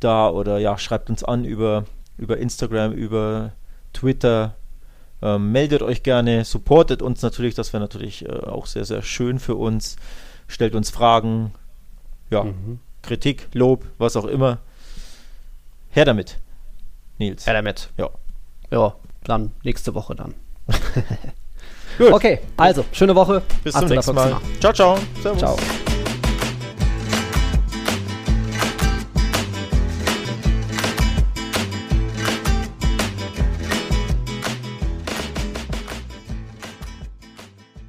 [0.00, 1.84] da oder ja, schreibt uns an über,
[2.16, 3.52] über Instagram, über
[3.92, 4.56] Twitter.
[5.22, 9.38] Ähm, meldet euch gerne, supportet uns natürlich, das wäre natürlich äh, auch sehr, sehr schön
[9.38, 9.96] für uns.
[10.48, 11.52] Stellt uns Fragen,
[12.30, 12.80] ja, mhm.
[13.02, 14.58] Kritik, Lob, was auch immer.
[15.90, 16.38] Her damit,
[17.18, 17.46] Nils.
[17.46, 17.90] Her damit.
[17.98, 18.10] Ja.
[18.70, 20.34] Ja, dann nächste Woche dann.
[22.00, 22.12] Gut.
[22.14, 23.42] Okay, also, schöne Woche.
[23.62, 24.36] Bis zum nächsten Mal.
[24.58, 24.98] Ciao, ciao.
[25.22, 25.38] Servus.
[25.38, 25.56] Ciao.